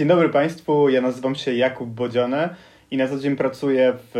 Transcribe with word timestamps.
Dzień 0.00 0.08
dobry 0.08 0.28
Państwu, 0.28 0.88
ja 0.88 1.00
nazywam 1.00 1.34
się 1.34 1.54
Jakub 1.54 1.88
Bodzione 1.88 2.54
i 2.90 2.96
na 2.96 3.08
co 3.08 3.18
dzień 3.18 3.36
pracuję 3.36 3.92
w 3.96 4.14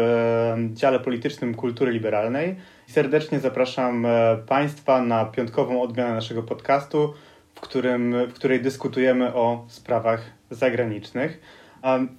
dziale 0.73 1.01
politycznym 1.01 1.55
Kultury 1.55 1.93
Liberalnej. 1.93 2.57
Serdecznie 2.87 3.41
zapraszam 3.41 4.07
e, 4.07 4.37
Państwa 4.47 5.03
na 5.03 5.25
piątkową 5.25 5.83
odmianę 5.83 6.15
naszego 6.15 6.43
podcastu, 6.43 7.15
w, 7.55 7.61
którym, 7.61 8.27
w 8.29 8.33
której 8.33 8.61
dyskutujemy 8.61 9.35
o 9.35 9.65
sprawach 9.69 10.23
zagranicznych. 10.51 11.41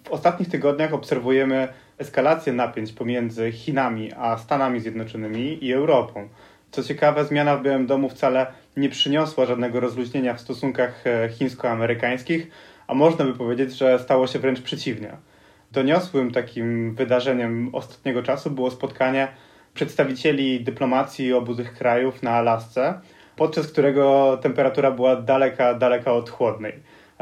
W 0.03 0.11
ostatnich 0.11 0.49
tygodniach 0.49 0.93
obserwujemy 0.93 1.67
eskalację 1.97 2.53
napięć 2.53 2.91
pomiędzy 2.91 3.51
Chinami 3.51 4.13
a 4.13 4.37
Stanami 4.37 4.79
Zjednoczonymi 4.79 5.65
i 5.65 5.73
Europą. 5.73 6.29
Co 6.71 6.83
ciekawe, 6.83 7.25
zmiana 7.25 7.57
w 7.57 7.63
Białym 7.63 7.87
Domu 7.87 8.09
wcale 8.09 8.47
nie 8.77 8.89
przyniosła 8.89 9.45
żadnego 9.45 9.79
rozluźnienia 9.79 10.33
w 10.33 10.41
stosunkach 10.41 11.07
e, 11.07 11.29
chińsko-amerykańskich, 11.29 12.47
a 12.91 12.93
można 12.93 13.25
by 13.25 13.33
powiedzieć, 13.33 13.77
że 13.77 13.99
stało 13.99 14.27
się 14.27 14.39
wręcz 14.39 14.61
przeciwnie. 14.61 15.11
Doniosłym 15.71 16.31
takim 16.31 16.95
wydarzeniem 16.95 17.69
ostatniego 17.73 18.23
czasu 18.23 18.51
było 18.51 18.71
spotkanie 18.71 19.27
przedstawicieli 19.73 20.63
dyplomacji 20.63 21.33
obu 21.33 21.55
tych 21.55 21.73
krajów 21.73 22.23
na 22.23 22.31
Alasce, 22.31 22.93
podczas 23.35 23.67
którego 23.67 24.37
temperatura 24.41 24.91
była 24.91 25.15
daleka, 25.15 25.73
daleka 25.73 26.13
od 26.13 26.29
chłodnej. 26.29 26.73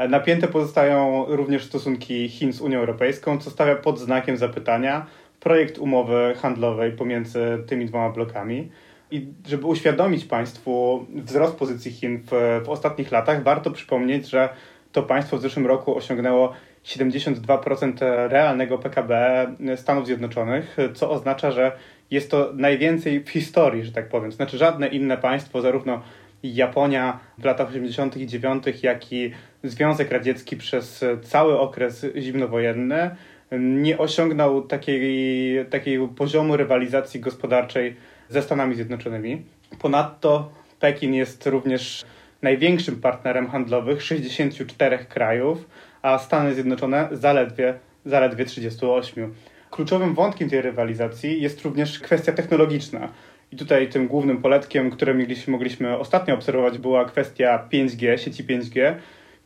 Napięte 0.08 0.48
pozostają 0.48 1.24
również 1.28 1.64
stosunki 1.64 2.28
Chin 2.28 2.52
z 2.52 2.60
Unią 2.60 2.78
Europejską, 2.78 3.38
co 3.38 3.50
stawia 3.50 3.76
pod 3.76 3.98
znakiem 3.98 4.36
zapytania 4.36 5.06
projekt 5.40 5.78
umowy 5.78 6.34
handlowej 6.36 6.92
pomiędzy 6.92 7.64
tymi 7.66 7.86
dwoma 7.86 8.10
blokami. 8.10 8.70
I 9.10 9.26
żeby 9.46 9.66
uświadomić 9.66 10.24
Państwu 10.24 11.06
wzrost 11.14 11.56
pozycji 11.56 11.92
Chin 11.92 12.22
w, 12.30 12.60
w 12.64 12.68
ostatnich 12.68 13.12
latach, 13.12 13.42
warto 13.42 13.70
przypomnieć, 13.70 14.28
że 14.28 14.48
to 14.92 15.02
państwo 15.02 15.36
w 15.36 15.40
zeszłym 15.40 15.66
roku 15.66 15.96
osiągnęło 15.96 16.52
72% 16.84 17.92
realnego 18.28 18.78
PKB 18.78 19.46
Stanów 19.76 20.06
Zjednoczonych, 20.06 20.76
co 20.94 21.10
oznacza, 21.10 21.50
że 21.50 21.72
jest 22.10 22.30
to 22.30 22.50
najwięcej 22.54 23.24
w 23.24 23.30
historii, 23.30 23.84
że 23.84 23.92
tak 23.92 24.08
powiem. 24.08 24.32
Znaczy 24.32 24.58
żadne 24.58 24.88
inne 24.88 25.16
państwo, 25.16 25.60
zarówno 25.60 26.02
Japonia 26.42 27.20
w 27.38 27.44
latach 27.44 27.68
80. 27.68 28.16
i 28.16 28.26
90., 28.26 28.82
jak 28.82 29.12
i 29.12 29.32
Związek 29.64 30.10
Radziecki 30.10 30.56
przez 30.56 31.04
cały 31.22 31.58
okres 31.58 32.06
zimnowojenny 32.16 33.10
nie 33.58 33.98
osiągnął 33.98 34.62
takiej, 34.62 35.66
takiego 35.70 36.08
poziomu 36.08 36.56
rywalizacji 36.56 37.20
gospodarczej 37.20 37.96
ze 38.28 38.42
Stanami 38.42 38.74
Zjednoczonymi. 38.74 39.42
Ponadto 39.80 40.52
Pekin 40.80 41.14
jest 41.14 41.46
również 41.46 42.04
największym 42.42 43.00
partnerem 43.00 43.48
handlowym 43.50 44.00
64 44.00 44.98
krajów, 44.98 45.68
a 46.02 46.18
Stany 46.18 46.54
Zjednoczone 46.54 47.08
zaledwie, 47.12 47.74
zaledwie 48.04 48.44
38. 48.44 49.34
Kluczowym 49.70 50.14
wątkiem 50.14 50.50
tej 50.50 50.62
rywalizacji 50.62 51.42
jest 51.42 51.62
również 51.62 51.98
kwestia 51.98 52.32
technologiczna. 52.32 53.08
I 53.52 53.56
tutaj 53.56 53.88
tym 53.88 54.08
głównym 54.08 54.42
poletkiem, 54.42 54.90
które 54.90 55.14
mogliśmy, 55.14 55.52
mogliśmy 55.52 55.98
ostatnio 55.98 56.34
obserwować, 56.34 56.78
była 56.78 57.04
kwestia 57.04 57.68
5G, 57.72 58.16
sieci 58.16 58.44
5G, 58.44 58.94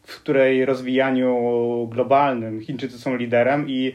w 0.03 0.20
której 0.20 0.64
rozwijaniu 0.64 1.89
globalnym 1.92 2.61
Chińczycy 2.61 2.98
są 2.98 3.17
liderem 3.17 3.69
i 3.69 3.95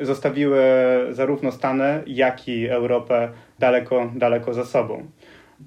zostawiły 0.00 0.62
zarówno 1.10 1.52
Stany, 1.52 2.02
jak 2.06 2.48
i 2.48 2.68
Europę 2.68 3.28
daleko, 3.58 4.10
daleko 4.14 4.54
za 4.54 4.64
sobą. 4.64 5.06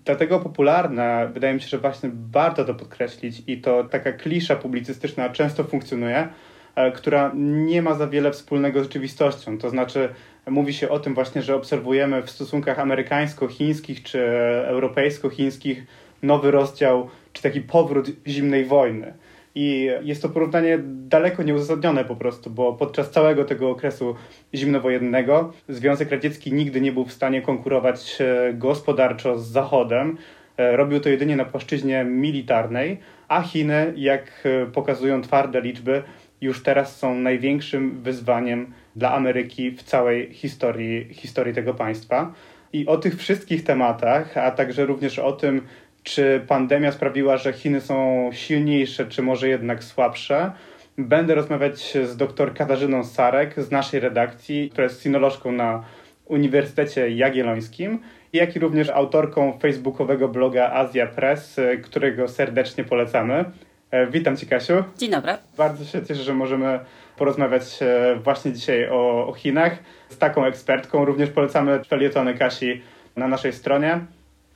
Dlatego 0.06 0.40
popularne, 0.40 1.30
wydaje 1.34 1.54
mi 1.54 1.62
się, 1.62 1.68
że 1.68 1.78
właśnie 1.78 2.12
warto 2.32 2.66
to 2.66 2.74
podkreślić 2.74 3.44
i 3.48 3.62
to 3.62 3.84
taka 3.84 4.12
klisza 4.12 4.56
publicystyczna 4.56 5.30
często 5.30 5.64
funkcjonuje, 5.64 6.28
e, 6.76 6.92
która 6.92 7.32
nie 7.36 7.82
ma 7.82 7.94
za 7.94 8.08
wiele 8.08 8.32
wspólnego 8.32 8.80
z 8.80 8.84
rzeczywistością. 8.84 9.58
To 9.58 9.70
znaczy, 9.70 10.10
mówi 10.48 10.74
się 10.74 10.90
o 10.90 11.00
tym 11.00 11.14
właśnie, 11.14 11.42
że 11.42 11.56
obserwujemy 11.56 12.22
w 12.22 12.30
stosunkach 12.30 12.80
amerykańsko-chińskich 12.80 14.04
czy 14.04 14.28
europejsko-chińskich 14.68 15.84
nowy 16.24 16.52
rozdział, 16.52 17.10
czy 17.34 17.44
taki 17.44 17.62
powrót 17.62 18.08
zimnej 18.28 18.66
wojny. 18.66 19.14
I 19.56 19.90
jest 20.02 20.22
to 20.22 20.30
porównanie 20.30 20.80
daleko 20.84 21.44
nieuzasadnione 21.44 22.06
po 22.06 22.16
prostu, 22.16 22.50
bo 22.50 22.74
podczas 22.74 23.12
całego 23.12 23.46
tego 23.46 23.70
okresu 23.70 24.16
zimnowojennego 24.54 25.54
Związek 25.70 26.12
Radziecki 26.12 26.54
nigdy 26.54 26.82
nie 26.82 26.92
był 26.92 27.06
w 27.06 27.14
stanie 27.14 27.42
konkurować 27.42 28.18
e, 28.22 28.54
gospodarczo 28.54 29.40
z 29.40 29.48
Zachodem. 29.48 30.18
E, 30.58 30.78
robił 30.78 31.00
to 31.00 31.10
jedynie 31.10 31.36
na 31.36 31.46
płaszczyźnie 31.46 32.04
militarnej, 32.04 32.98
a 33.28 33.42
Chiny, 33.42 33.94
jak 33.96 34.44
e, 34.46 34.66
pokazują 34.66 35.22
twarde 35.22 35.62
liczby, 35.62 36.04
już 36.42 36.64
teraz 36.64 36.98
są 37.00 37.16
największym 37.16 38.02
wyzwaniem 38.02 38.74
dla 38.96 39.14
Ameryki 39.14 39.72
w 39.72 39.84
całej 39.84 40.34
historii, 40.34 41.14
historii 41.14 41.54
tego 41.54 41.74
państwa. 41.74 42.34
I 42.74 42.86
o 42.88 42.98
tych 42.98 43.16
wszystkich 43.18 43.64
tematach, 43.64 44.38
a 44.38 44.52
także 44.52 44.86
również 44.86 45.20
o 45.20 45.32
tym, 45.32 45.62
czy 46.04 46.42
pandemia 46.48 46.92
sprawiła, 46.92 47.38
że 47.38 47.54
Chiny 47.54 47.82
są 47.82 48.30
silniejsze, 48.34 49.06
czy 49.06 49.22
może 49.22 49.50
jednak 49.50 49.84
słabsze. 49.84 50.52
Będę 50.98 51.36
rozmawiać 51.36 51.98
z 52.04 52.18
dr 52.18 52.54
Katarzyną 52.54 53.04
Sarek 53.04 53.54
z 53.58 53.72
naszej 53.72 54.00
redakcji, 54.00 54.70
która 54.70 54.84
jest 54.84 55.04
sinolożką 55.04 55.52
na 55.52 55.84
Uniwersytecie 56.26 57.10
Jagiellońskim, 57.10 58.00
jak 58.34 58.56
i 58.56 58.60
również 58.60 58.90
autorką 58.90 59.60
facebookowego 59.60 60.28
bloga 60.28 60.72
Azja 60.74 61.08
Press, 61.08 61.60
którego 61.84 62.28
serdecznie 62.28 62.84
polecamy. 62.84 63.46
E, 63.92 64.08
witam 64.08 64.38
Cię, 64.38 64.46
Kasiu. 64.46 64.84
Dzień 64.98 65.12
dobry. 65.12 65.32
Bardzo 65.58 65.86
się 65.86 66.06
cieszę, 66.06 66.24
że 66.24 66.34
możemy 66.34 66.80
porozmawiać 67.18 67.64
e, 67.82 68.16
właśnie 68.16 68.54
dzisiaj 68.54 68.90
o, 68.90 69.28
o 69.28 69.34
Chinach 69.34 69.78
z 70.10 70.18
taką 70.18 70.46
ekspertką. 70.46 71.06
Również 71.06 71.30
polecamy 71.30 71.84
felietony 71.84 72.34
Kasi 72.34 72.82
na 73.16 73.28
naszej 73.28 73.54
stronie. 73.54 74.00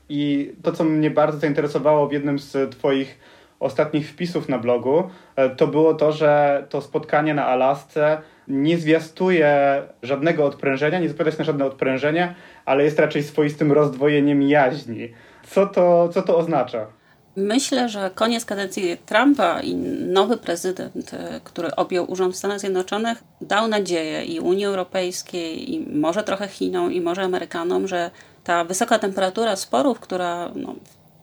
I 0.09 0.51
to, 0.63 0.72
co 0.72 0.84
mnie 0.84 1.12
bardzo 1.12 1.40
zainteresowało 1.40 2.07
w 2.07 2.12
jednym 2.12 2.40
z 2.40 2.72
Twoich 2.72 3.19
ostatnich 3.59 4.09
wpisów 4.09 4.50
na 4.50 4.57
blogu, 4.57 5.03
e, 5.35 5.50
to 5.50 5.68
było 5.68 5.94
to, 5.94 6.12
że 6.12 6.66
to 6.69 6.81
spotkanie 6.81 7.34
na 7.34 7.45
Alasce 7.45 8.22
nie 8.47 8.78
zwiastuje 8.78 9.81
żadnego 10.03 10.45
odprężenia, 10.45 11.00
nie 11.00 11.07
zapowiada 11.07 11.31
się 11.31 11.38
na 11.38 11.44
żadne 11.44 11.66
odprężenie, 11.66 12.35
ale 12.66 12.84
jest 12.84 13.00
raczej 13.00 13.23
swoistym 13.23 13.72
rozdwojeniem 13.72 14.41
jaźni. 14.41 15.09
Co 15.44 15.68
to, 15.68 16.09
co 16.09 16.22
to 16.22 16.38
oznacza? 16.38 16.97
Myślę, 17.40 17.90
że 17.90 18.12
koniec 18.16 18.46
kadencji 18.46 18.98
Trumpa 19.06 19.62
i 19.62 19.75
nowy 19.75 20.38
prezydent, 20.38 21.14
e, 21.14 21.42
który 21.44 21.75
objął 21.75 22.12
urząd 22.12 22.36
w 22.36 22.38
Stanach 22.38 22.59
Zjednoczonych, 22.59 23.24
dał 23.42 23.68
nadzieję 23.68 24.25
i 24.25 24.40
Unii 24.40 24.66
Europejskiej, 24.66 25.74
i 25.74 25.98
może 25.98 26.24
trochę 26.24 26.48
Chinom, 26.48 26.94
i 26.94 27.02
może 27.02 27.22
Amerykanom, 27.22 27.88
że 27.88 28.12
ta 28.44 28.64
wysoka 28.64 29.00
temperatura 29.00 29.56
sporów, 29.56 30.00
która 30.00 30.52
no, 30.56 30.75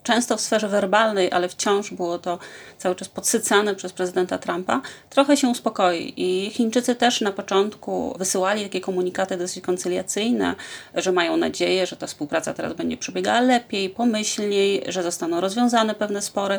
często 0.05 0.37
w 0.37 0.41
sferze 0.41 0.69
werbalnej, 0.69 1.33
ale 1.33 1.49
wciąż 1.49 1.91
było 1.91 2.19
to 2.19 2.39
cały 2.79 2.95
czas 2.95 3.09
podsycane 3.09 3.75
przez 3.75 3.93
prezydenta 3.93 4.39
Trumpa, 4.39 4.81
trochę 5.11 5.37
się 5.37 5.49
uspokoi. 5.49 6.13
I 6.17 6.51
Chińczycy 6.51 6.95
też 6.95 7.21
na 7.21 7.33
początku 7.33 8.15
wysyłali 8.19 8.63
takie 8.63 8.81
komunikaty 8.81 9.37
dosyć 9.37 9.65
koncyliacyjne, 9.65 10.55
że 10.95 11.13
mają 11.13 11.37
nadzieję, 11.37 11.87
że 11.87 11.97
ta 11.97 12.07
współpraca 12.07 12.55
teraz 12.55 12.73
będzie 12.73 12.97
przebiegała 12.97 13.41
lepiej, 13.41 13.91
pomyślniej, 13.91 14.83
że 14.89 15.03
zostaną 15.03 15.41
rozwiązane 15.41 15.95
pewne 15.95 16.23
spory. 16.23 16.59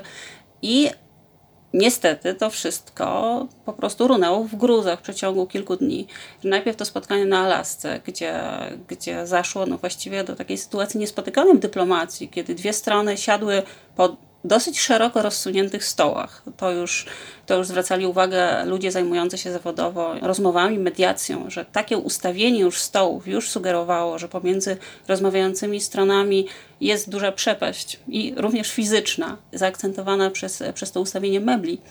I 0.61 0.89
Niestety 1.75 2.33
to 2.33 2.49
wszystko 2.49 3.47
po 3.65 3.73
prostu 3.73 4.07
runęło 4.07 4.43
w 4.43 4.55
gruzach 4.55 4.99
w 4.99 5.01
przeciągu 5.01 5.47
kilku 5.47 5.75
dni. 5.75 6.07
Najpierw 6.43 6.77
to 6.77 6.85
spotkanie 6.85 7.25
na 7.25 7.39
Alasce, 7.39 7.99
gdzie, 8.05 8.41
gdzie 8.87 9.27
zaszło 9.27 9.65
no 9.65 9.77
właściwie 9.77 10.23
do 10.23 10.35
takiej 10.35 10.57
sytuacji 10.57 10.99
niespotykanej 10.99 11.53
w 11.53 11.59
dyplomacji, 11.59 12.29
kiedy 12.29 12.55
dwie 12.55 12.73
strony 12.73 13.17
siadły 13.17 13.63
pod 13.95 14.24
dosyć 14.45 14.79
szeroko 14.79 15.21
rozsuniętych 15.21 15.85
stołach. 15.85 16.43
To 16.57 16.71
już, 16.71 17.05
to 17.45 17.57
już 17.57 17.67
zwracali 17.67 18.05
uwagę 18.05 18.65
ludzie 18.65 18.91
zajmujący 18.91 19.37
się 19.37 19.51
zawodowo 19.51 20.15
rozmowami, 20.21 20.79
mediacją, 20.79 21.49
że 21.49 21.65
takie 21.65 21.97
ustawienie 21.97 22.59
już 22.59 22.77
stołów 22.77 23.27
już 23.27 23.49
sugerowało, 23.49 24.19
że 24.19 24.27
pomiędzy 24.27 24.77
rozmawiającymi 25.07 25.81
stronami 25.81 26.47
jest 26.81 27.09
duża 27.09 27.31
przepaść 27.31 27.99
i 28.07 28.33
również 28.37 28.71
fizyczna, 28.71 29.37
zaakcentowana 29.53 30.31
przez, 30.31 30.63
przez 30.73 30.91
to 30.91 31.01
ustawienie 31.01 31.39
mebli. 31.39 31.81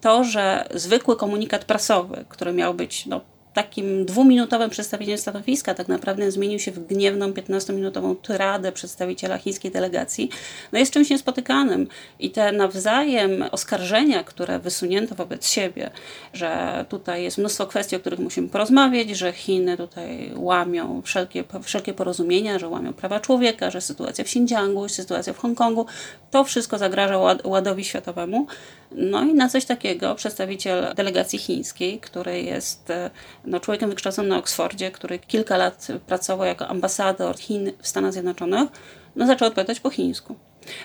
To, 0.00 0.24
że 0.24 0.68
zwykły 0.74 1.16
komunikat 1.16 1.64
prasowy, 1.64 2.24
który 2.28 2.52
miał 2.52 2.74
być 2.74 3.06
no, 3.06 3.20
takim 3.54 4.04
dwuminutowym 4.04 4.70
przedstawieniem 4.70 5.18
stanowiska 5.18 5.74
tak 5.74 5.88
naprawdę 5.88 6.30
zmienił 6.30 6.58
się 6.58 6.70
w 6.70 6.86
gniewną 6.86 7.30
15-minutową 7.30 8.16
tyradę 8.16 8.72
przedstawiciela 8.72 9.38
chińskiej 9.38 9.70
delegacji, 9.70 10.30
no 10.72 10.78
jest 10.78 10.92
czymś 10.92 11.10
niespotykanym. 11.10 11.88
I 12.18 12.30
te 12.30 12.52
nawzajem 12.52 13.44
oskarżenia, 13.50 14.24
które 14.24 14.58
wysunięto 14.58 15.14
wobec 15.14 15.48
siebie, 15.48 15.90
że 16.32 16.84
tutaj 16.88 17.22
jest 17.22 17.38
mnóstwo 17.38 17.66
kwestii, 17.66 17.96
o 17.96 18.00
których 18.00 18.20
musimy 18.20 18.48
porozmawiać, 18.48 19.10
że 19.10 19.32
Chiny 19.32 19.76
tutaj 19.76 20.32
łamią 20.36 21.02
wszelkie, 21.04 21.44
wszelkie 21.62 21.94
porozumienia, 21.94 22.58
że 22.58 22.68
łamią 22.68 22.92
prawa 22.92 23.20
człowieka, 23.20 23.70
że 23.70 23.80
sytuacja 23.80 24.24
w 24.24 24.26
Xinjiangu, 24.26 24.88
sytuacja 24.88 25.32
w 25.32 25.38
Hongkongu, 25.38 25.86
to 26.30 26.44
wszystko 26.44 26.78
zagraża 26.78 27.18
ładowi 27.44 27.84
światowemu. 27.84 28.46
No 28.94 29.22
i 29.22 29.34
na 29.34 29.48
coś 29.48 29.64
takiego 29.64 30.14
przedstawiciel 30.14 30.94
delegacji 30.94 31.38
chińskiej, 31.38 32.00
który 32.00 32.42
jest 32.42 32.90
e, 32.90 33.10
no, 33.44 33.60
człowiekiem 33.60 33.90
wykształconym 33.90 34.28
na 34.28 34.38
Oksfordzie, 34.38 34.90
który 34.90 35.18
kilka 35.18 35.56
lat 35.56 35.88
pracował 36.06 36.46
jako 36.46 36.68
ambasador 36.68 37.38
Chin 37.38 37.72
w 37.82 37.88
Stanach 37.88 38.12
Zjednoczonych, 38.12 38.68
no 39.16 39.26
zaczął 39.26 39.48
odpowiadać 39.48 39.80
po 39.80 39.90
chińsku. 39.90 40.36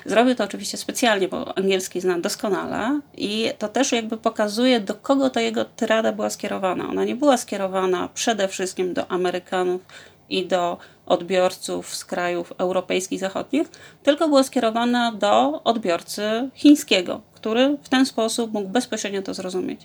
Zrobił 0.06 0.36
to 0.36 0.44
oczywiście 0.44 0.78
specjalnie, 0.78 1.28
bo 1.28 1.58
angielski 1.58 2.02
zna 2.02 2.20
doskonale 2.20 3.00
i 3.18 3.52
to 3.58 3.68
też 3.68 3.92
jakby 3.92 4.18
pokazuje, 4.18 4.80
do 4.80 4.96
kogo 4.96 5.30
ta 5.30 5.42
jego 5.42 5.66
tyrada 5.66 6.12
była 6.12 6.30
skierowana. 6.30 6.90
Ona 6.90 7.06
nie 7.06 7.16
była 7.16 7.38
skierowana 7.38 8.10
przede 8.14 8.48
wszystkim 8.48 8.94
do 8.94 9.12
Amerykanów 9.12 9.82
i 10.30 10.48
do 10.48 10.78
odbiorców 11.06 11.96
z 11.96 12.06
krajów 12.06 12.54
europejskich, 12.58 13.20
zachodnich, 13.20 13.68
tylko 14.04 14.28
była 14.28 14.44
skierowana 14.44 15.12
do 15.12 15.64
odbiorcy 15.64 16.50
chińskiego, 16.54 17.22
który 17.34 17.78
w 17.84 17.90
ten 17.90 18.06
sposób 18.06 18.54
mógł 18.54 18.70
bezpośrednio 18.70 19.22
to 19.22 19.34
zrozumieć. 19.34 19.82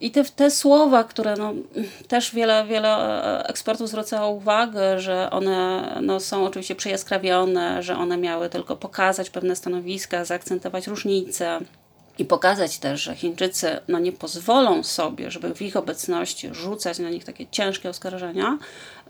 I 0.00 0.10
te, 0.10 0.24
te 0.24 0.50
słowa, 0.50 1.04
które 1.04 1.34
no, 1.36 1.52
też 2.08 2.34
wiele, 2.34 2.64
wiele 2.66 3.44
ekspertów 3.44 3.88
zwracało 3.88 4.30
uwagę, 4.30 5.00
że 5.00 5.30
one 5.30 5.88
no, 6.02 6.20
są 6.20 6.44
oczywiście 6.44 6.74
przejaskrawione, 6.74 7.82
że 7.82 7.96
one 7.96 8.16
miały 8.16 8.48
tylko 8.48 8.76
pokazać 8.76 9.30
pewne 9.30 9.56
stanowiska, 9.56 10.24
zaakcentować 10.24 10.86
różnice 10.86 11.60
i 12.20 12.24
pokazać 12.24 12.78
też, 12.78 13.02
że 13.02 13.16
Chińczycy 13.16 13.78
no, 13.88 13.98
nie 13.98 14.12
pozwolą 14.12 14.82
sobie, 14.82 15.30
żeby 15.30 15.54
w 15.54 15.62
ich 15.62 15.76
obecności 15.76 16.48
rzucać 16.54 16.98
na 16.98 17.10
nich 17.10 17.24
takie 17.24 17.46
ciężkie 17.50 17.88
oskarżenia, 17.90 18.58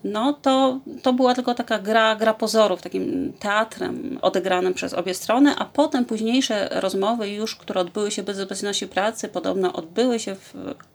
no 0.05 0.33
to, 0.33 0.81
to 1.03 1.13
była 1.13 1.35
tylko 1.35 1.55
taka 1.55 1.79
gra, 1.79 2.17
gra 2.17 2.35
pozorów, 2.35 2.83
takim 2.83 3.33
teatrem 3.39 4.19
odegranym 4.23 4.75
przez 4.75 4.95
obie 4.95 5.15
strony, 5.15 5.55
a 5.59 5.65
potem 5.65 6.05
późniejsze 6.05 6.69
rozmowy 6.73 7.31
już, 7.31 7.57
które 7.57 7.81
odbyły 7.81 8.11
się 8.11 8.23
bez 8.23 8.41
obecności 8.41 8.89
pracy, 8.89 9.29
podobno 9.29 9.73
odbyły 9.73 10.19
się 10.19 10.35
w 10.35 10.55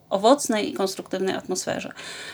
owocnej 0.10 0.70
i 0.70 0.74
konstruktywnej 0.74 1.36
atmosferze. 1.36 1.92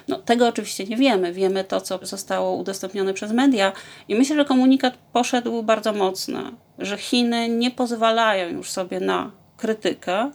No, 0.08 0.20
tego 0.20 0.48
oczywiście 0.48 0.84
nie 0.84 0.98
wiemy. 0.98 1.34
Wiemy 1.34 1.64
to, 1.64 1.82
co 1.82 2.00
zostało 2.02 2.56
udostępnione 2.56 3.14
przez 3.14 3.32
media 3.32 3.72
i 4.08 4.16
myślę, 4.16 4.36
że 4.36 4.46
komunikat 4.46 4.94
poszedł 5.14 5.64
bardzo 5.64 5.94
mocno, 5.94 6.52
że 6.80 6.98
Chiny 6.98 7.50
nie 7.50 7.72
pozwalają 7.72 8.50
już 8.50 8.72
sobie 8.72 9.00
na 9.00 9.41
krytykę, 9.62 10.32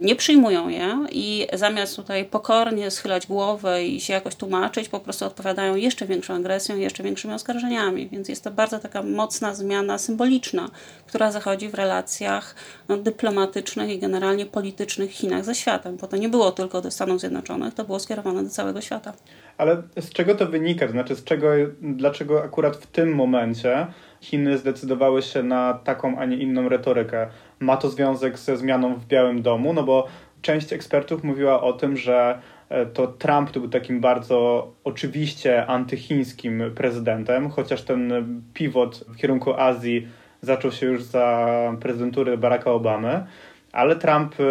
nie 0.00 0.16
przyjmują 0.16 0.68
je 0.68 0.98
i 1.12 1.46
zamiast 1.52 1.96
tutaj 1.96 2.24
pokornie 2.24 2.90
schylać 2.90 3.26
głowę 3.26 3.84
i 3.84 4.00
się 4.00 4.12
jakoś 4.12 4.34
tłumaczyć, 4.34 4.88
po 4.88 5.00
prostu 5.00 5.24
odpowiadają 5.24 5.74
jeszcze 5.74 6.06
większą 6.06 6.34
agresją, 6.34 6.76
jeszcze 6.76 7.02
większymi 7.02 7.34
oskarżeniami. 7.34 8.08
Więc 8.08 8.28
jest 8.28 8.44
to 8.44 8.50
bardzo 8.50 8.78
taka 8.78 9.02
mocna 9.02 9.54
zmiana 9.54 9.98
symboliczna, 9.98 10.70
która 11.06 11.32
zachodzi 11.32 11.68
w 11.68 11.74
relacjach 11.74 12.54
no, 12.88 12.96
dyplomatycznych 12.96 13.90
i 13.90 13.98
generalnie 13.98 14.46
politycznych 14.46 15.10
Chinach 15.10 15.44
ze 15.44 15.54
światem, 15.54 15.96
bo 15.96 16.06
to 16.06 16.16
nie 16.16 16.28
było 16.28 16.52
tylko 16.52 16.80
do 16.80 16.90
Stanów 16.90 17.20
Zjednoczonych, 17.20 17.74
to 17.74 17.84
było 17.84 17.98
skierowane 17.98 18.42
do 18.42 18.50
całego 18.50 18.80
świata. 18.80 19.12
Ale 19.58 19.82
z 20.00 20.10
czego 20.10 20.34
to 20.34 20.46
wynika? 20.46 20.88
Znaczy, 20.88 21.16
z 21.16 21.24
czego, 21.24 21.48
dlaczego 21.82 22.44
akurat 22.44 22.76
w 22.76 22.86
tym 22.86 23.14
momencie 23.14 23.86
Chiny 24.20 24.58
zdecydowały 24.58 25.22
się 25.22 25.42
na 25.42 25.74
taką, 25.74 26.18
a 26.18 26.24
nie 26.24 26.36
inną 26.36 26.68
retorykę? 26.68 27.26
Ma 27.60 27.76
to 27.76 27.88
związek 27.88 28.38
ze 28.38 28.56
zmianą 28.56 28.94
w 28.94 29.06
Białym 29.06 29.42
Domu? 29.42 29.72
No 29.72 29.82
bo 29.82 30.06
część 30.42 30.72
ekspertów 30.72 31.24
mówiła 31.24 31.62
o 31.62 31.72
tym, 31.72 31.96
że 31.96 32.38
e, 32.68 32.86
to 32.86 33.06
Trump 33.06 33.52
był 33.52 33.68
takim 33.68 34.00
bardzo 34.00 34.70
oczywiście 34.84 35.66
antychińskim 35.66 36.62
prezydentem, 36.74 37.50
chociaż 37.50 37.82
ten 37.82 38.12
pivot 38.54 39.04
w 39.08 39.16
kierunku 39.16 39.54
Azji 39.54 40.08
zaczął 40.42 40.72
się 40.72 40.86
już 40.86 41.02
za 41.02 41.48
prezydentury 41.80 42.38
Baracka 42.38 42.70
Obamy. 42.70 43.26
Ale 43.72 43.96
Trump 43.96 44.34
e, 44.40 44.44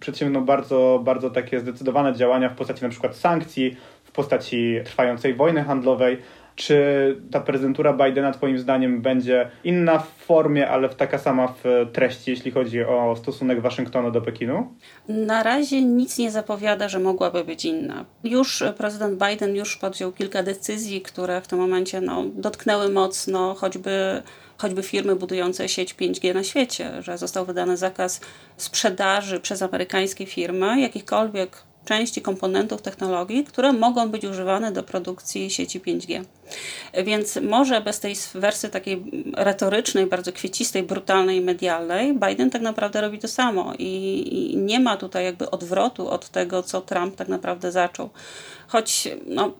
przedsięgnął 0.00 0.42
bardzo, 0.42 1.00
bardzo 1.04 1.30
takie 1.30 1.60
zdecydowane 1.60 2.14
działania 2.14 2.48
w 2.48 2.54
postaci 2.54 2.82
na 2.82 2.88
przykład 2.88 3.16
sankcji, 3.16 3.76
w 4.04 4.12
postaci 4.12 4.78
trwającej 4.84 5.34
wojny 5.34 5.64
handlowej, 5.64 6.18
czy 6.56 7.16
ta 7.30 7.40
prezentura 7.40 7.92
Bidena, 7.92 8.32
Twoim 8.32 8.58
zdaniem, 8.58 9.02
będzie 9.02 9.50
inna 9.64 9.98
w 9.98 10.08
formie, 10.08 10.70
ale 10.70 10.88
taka 10.88 11.18
sama 11.18 11.54
w 11.64 11.64
treści, 11.92 12.30
jeśli 12.30 12.50
chodzi 12.50 12.84
o 12.84 13.16
stosunek 13.16 13.60
Waszyngtonu 13.60 14.10
do 14.10 14.20
Pekinu? 14.20 14.74
Na 15.08 15.42
razie 15.42 15.82
nic 15.82 16.18
nie 16.18 16.30
zapowiada, 16.30 16.88
że 16.88 16.98
mogłaby 16.98 17.44
być 17.44 17.64
inna. 17.64 18.04
Już 18.24 18.64
prezydent 18.76 19.24
Biden 19.28 19.56
już 19.56 19.76
podjął 19.76 20.12
kilka 20.12 20.42
decyzji, 20.42 21.00
które 21.00 21.40
w 21.40 21.48
tym 21.48 21.58
momencie 21.58 22.00
no, 22.00 22.24
dotknęły 22.34 22.88
mocno 22.88 23.54
choćby 23.54 24.22
choćby 24.58 24.82
firmy 24.82 25.16
budujące 25.16 25.68
sieć 25.68 25.94
5G 25.94 26.34
na 26.34 26.44
świecie, 26.44 27.02
że 27.02 27.18
został 27.18 27.46
wydany 27.46 27.76
zakaz 27.76 28.20
sprzedaży 28.56 29.40
przez 29.40 29.62
amerykańskie 29.62 30.26
firmy 30.26 30.80
jakichkolwiek 30.80 31.62
części 31.84 32.22
komponentów 32.22 32.82
technologii, 32.82 33.44
które 33.44 33.72
mogą 33.72 34.08
być 34.08 34.24
używane 34.24 34.72
do 34.72 34.82
produkcji 34.82 35.50
sieci 35.50 35.80
5G. 35.80 36.24
Więc 37.04 37.38
może 37.42 37.80
bez 37.80 38.00
tej 38.00 38.14
wersji 38.34 38.70
takiej 38.70 39.04
retorycznej, 39.36 40.06
bardzo 40.06 40.32
kwiecistej, 40.32 40.82
brutalnej, 40.82 41.40
medialnej, 41.40 42.14
Biden 42.14 42.50
tak 42.50 42.62
naprawdę 42.62 43.00
robi 43.00 43.18
to 43.18 43.28
samo 43.28 43.72
i, 43.78 44.54
nie 44.56 44.80
ma 44.80 44.96
tutaj 44.96 45.24
jakby 45.24 45.50
odwrotu 45.50 46.08
od 46.08 46.28
tego, 46.28 46.62
co 46.62 46.80
Trump 46.80 47.16
tak 47.16 47.28
naprawdę 47.28 47.72
zaczął. 47.72 48.10
Choć 48.68 49.08
no, 49.26 49.52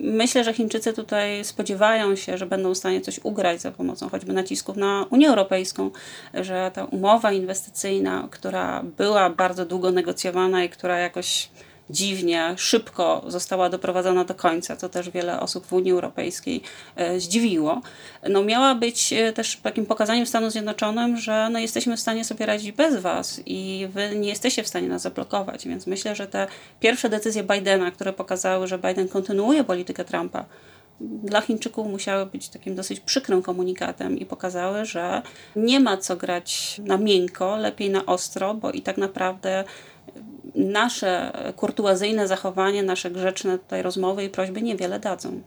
myślę, 0.00 0.44
że 0.44 0.54
Chińczycy 0.54 0.92
tutaj 0.92 1.44
spodziewają 1.44 2.16
się, 2.16 2.38
że 2.38 2.46
będą 2.46 2.74
w 2.74 2.78
stanie 2.78 3.00
coś 3.00 3.20
ugrać 3.22 3.60
za 3.60 3.72
pomocą 3.72 4.08
choćby 4.08 4.32
nacisków 4.32 4.76
na 4.76 5.06
Unię 5.10 5.28
Europejską, 5.28 5.90
że 6.34 6.70
ta 6.74 6.84
umowa 6.84 7.32
inwestycyjna, 7.32 8.28
która 8.30 8.82
była 8.82 9.30
bardzo 9.30 9.66
długo 9.66 9.90
negocjowana 9.90 10.64
i 10.64 10.68
która 10.68 10.98
jakoś 10.98 11.48
dziwnie, 11.90 12.54
szybko 12.56 13.24
została 13.26 13.68
doprowadzona 13.68 14.24
do 14.24 14.34
końca, 14.34 14.76
co 14.76 14.88
też 14.88 15.10
wiele 15.10 15.40
osób 15.40 15.66
w 15.66 15.72
Unii 15.72 15.92
Europejskiej 15.92 16.62
e, 16.96 17.20
zdziwiło, 17.20 17.80
no 18.28 18.44
miała 18.44 18.74
być 18.74 19.12
e, 19.12 19.32
też 19.32 19.56
takim 19.56 19.86
pokazaniem 19.86 20.26
Stanom 20.26 20.50
Zjednoczonym, 20.50 21.16
że 21.16 21.48
no 21.52 21.58
jesteśmy 21.58 21.96
w 21.96 22.00
stanie 22.00 22.24
sobie 22.24 22.46
radzić 22.46 22.72
bez 22.72 22.96
Was 22.96 23.40
i 23.46 23.88
Wy 23.90 24.16
nie 24.16 24.28
jesteście 24.28 24.62
w 24.62 24.68
stanie 24.68 24.88
nas 24.88 25.02
zablokować. 25.02 25.68
Więc 25.68 25.86
myślę, 25.86 26.14
że 26.14 26.26
te 26.26 26.46
pierwsze 26.80 27.08
decyzje 27.08 27.42
Bidena, 27.42 27.90
które 27.90 28.12
pokazały, 28.12 28.66
że 28.66 28.78
Biden 28.78 29.08
kontynuuje 29.08 29.64
politykę 29.64 30.04
Trumpa, 30.04 30.44
dla 31.00 31.40
Chińczyków 31.40 31.86
musiały 31.86 32.26
być 32.26 32.48
takim 32.48 32.74
dosyć 32.74 33.00
przykrym 33.00 33.42
komunikatem 33.42 34.18
i 34.18 34.26
pokazały, 34.26 34.84
że 34.84 35.22
nie 35.56 35.80
ma 35.80 35.96
co 35.96 36.16
grać 36.16 36.80
na 36.84 36.96
miękko, 36.96 37.56
lepiej 37.56 37.90
na 37.90 38.06
ostro, 38.06 38.54
bo 38.54 38.70
i 38.70 38.82
tak 38.82 38.96
naprawdę 38.96 39.64
nasze 40.58 41.32
kurtuazyjne 41.56 42.28
zachowanie, 42.28 42.82
nasze 42.82 43.10
grzeczne 43.10 43.58
tutaj 43.58 43.82
rozmowy 43.82 44.24
i 44.24 44.28
prośby 44.28 44.62
niewiele 44.62 45.00
dadzą. 45.00 45.42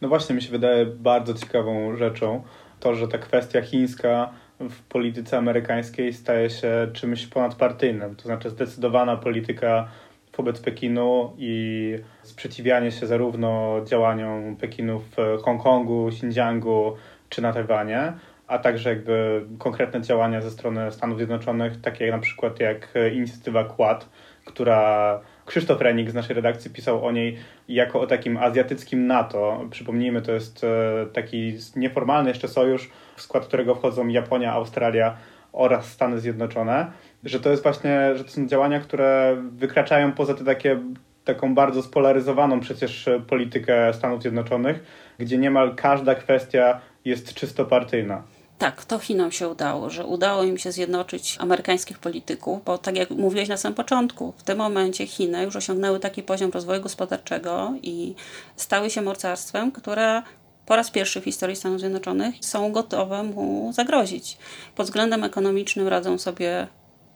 No 0.00 0.08
właśnie, 0.08 0.34
mi 0.34 0.42
się 0.42 0.50
wydaje 0.50 0.86
bardzo 0.86 1.34
ciekawą 1.34 1.96
rzeczą 1.96 2.42
to, 2.80 2.94
że 2.94 3.08
ta 3.08 3.18
kwestia 3.18 3.62
chińska 3.62 4.30
w 4.60 4.82
polityce 4.82 5.38
amerykańskiej 5.38 6.12
staje 6.12 6.50
się 6.50 6.88
czymś 6.92 7.26
ponadpartyjnym. 7.26 8.16
To 8.16 8.22
znaczy 8.22 8.50
zdecydowana 8.50 9.16
polityka 9.16 9.88
wobec 10.36 10.60
Pekinu 10.60 11.32
i 11.38 11.94
sprzeciwianie 12.22 12.92
się 12.92 13.06
zarówno 13.06 13.80
działaniom 13.84 14.56
Pekinu 14.56 15.00
w 15.00 15.42
Hongkongu, 15.42 16.08
Xinjiangu 16.08 16.94
czy 17.28 17.42
na 17.42 17.52
Tajwanie, 17.52 18.12
a 18.46 18.58
także 18.58 18.90
jakby 18.90 19.44
konkretne 19.58 20.00
działania 20.00 20.40
ze 20.40 20.50
strony 20.50 20.92
Stanów 20.92 21.18
Zjednoczonych, 21.18 21.80
takie 21.80 22.10
na 22.10 22.18
przykład 22.18 22.60
jak 22.60 22.88
inicjatywa 23.14 23.64
Quad, 23.64 24.08
która 24.44 25.20
Krzysztof 25.46 25.80
Renik 25.80 26.10
z 26.10 26.14
naszej 26.14 26.36
redakcji 26.36 26.70
pisał 26.70 27.06
o 27.06 27.12
niej 27.12 27.38
jako 27.68 28.00
o 28.00 28.06
takim 28.06 28.36
azjatyckim 28.36 29.06
NATO. 29.06 29.64
Przypomnijmy, 29.70 30.22
to 30.22 30.32
jest 30.32 30.64
e, 30.64 31.06
taki 31.12 31.58
nieformalny 31.76 32.28
jeszcze 32.28 32.48
sojusz, 32.48 32.90
w 33.16 33.22
skład 33.22 33.46
którego 33.46 33.74
wchodzą 33.74 34.08
Japonia, 34.08 34.52
Australia 34.52 35.16
oraz 35.52 35.86
Stany 35.90 36.20
Zjednoczone, 36.20 36.86
że 37.24 37.40
to 37.40 37.50
jest 37.50 37.62
właśnie, 37.62 38.16
że 38.16 38.24
to 38.24 38.30
są 38.30 38.46
działania, 38.46 38.80
które 38.80 39.36
wykraczają 39.52 40.12
poza 40.12 40.34
te 40.34 40.44
takie 40.44 40.80
taką 41.24 41.54
bardzo 41.54 41.82
spolaryzowaną 41.82 42.60
przecież 42.60 43.08
politykę 43.28 43.92
Stanów 43.92 44.22
Zjednoczonych, 44.22 44.84
gdzie 45.18 45.38
niemal 45.38 45.74
każda 45.74 46.14
kwestia 46.14 46.80
jest 47.04 47.34
czysto 47.34 47.64
partyjna. 47.64 48.22
Tak, 48.58 48.84
to 48.84 48.98
Chinom 48.98 49.32
się 49.32 49.48
udało, 49.48 49.90
że 49.90 50.06
udało 50.06 50.42
im 50.42 50.58
się 50.58 50.72
zjednoczyć 50.72 51.36
amerykańskich 51.40 51.98
polityków, 51.98 52.64
bo 52.64 52.78
tak 52.78 52.96
jak 52.96 53.10
mówiłeś 53.10 53.48
na 53.48 53.56
samym 53.56 53.74
początku, 53.74 54.34
w 54.36 54.42
tym 54.42 54.58
momencie 54.58 55.06
Chiny 55.06 55.42
już 55.42 55.56
osiągnęły 55.56 56.00
taki 56.00 56.22
poziom 56.22 56.50
rozwoju 56.50 56.80
gospodarczego 56.80 57.72
i 57.82 58.14
stały 58.56 58.90
się 58.90 59.02
mocarstwem, 59.02 59.72
które 59.72 60.22
po 60.66 60.76
raz 60.76 60.90
pierwszy 60.90 61.20
w 61.20 61.24
historii 61.24 61.56
Stanów 61.56 61.80
Zjednoczonych 61.80 62.34
są 62.40 62.72
gotowe 62.72 63.22
mu 63.22 63.72
zagrozić. 63.72 64.38
Pod 64.74 64.86
względem 64.86 65.24
ekonomicznym 65.24 65.88
radzą 65.88 66.18
sobie 66.18 66.66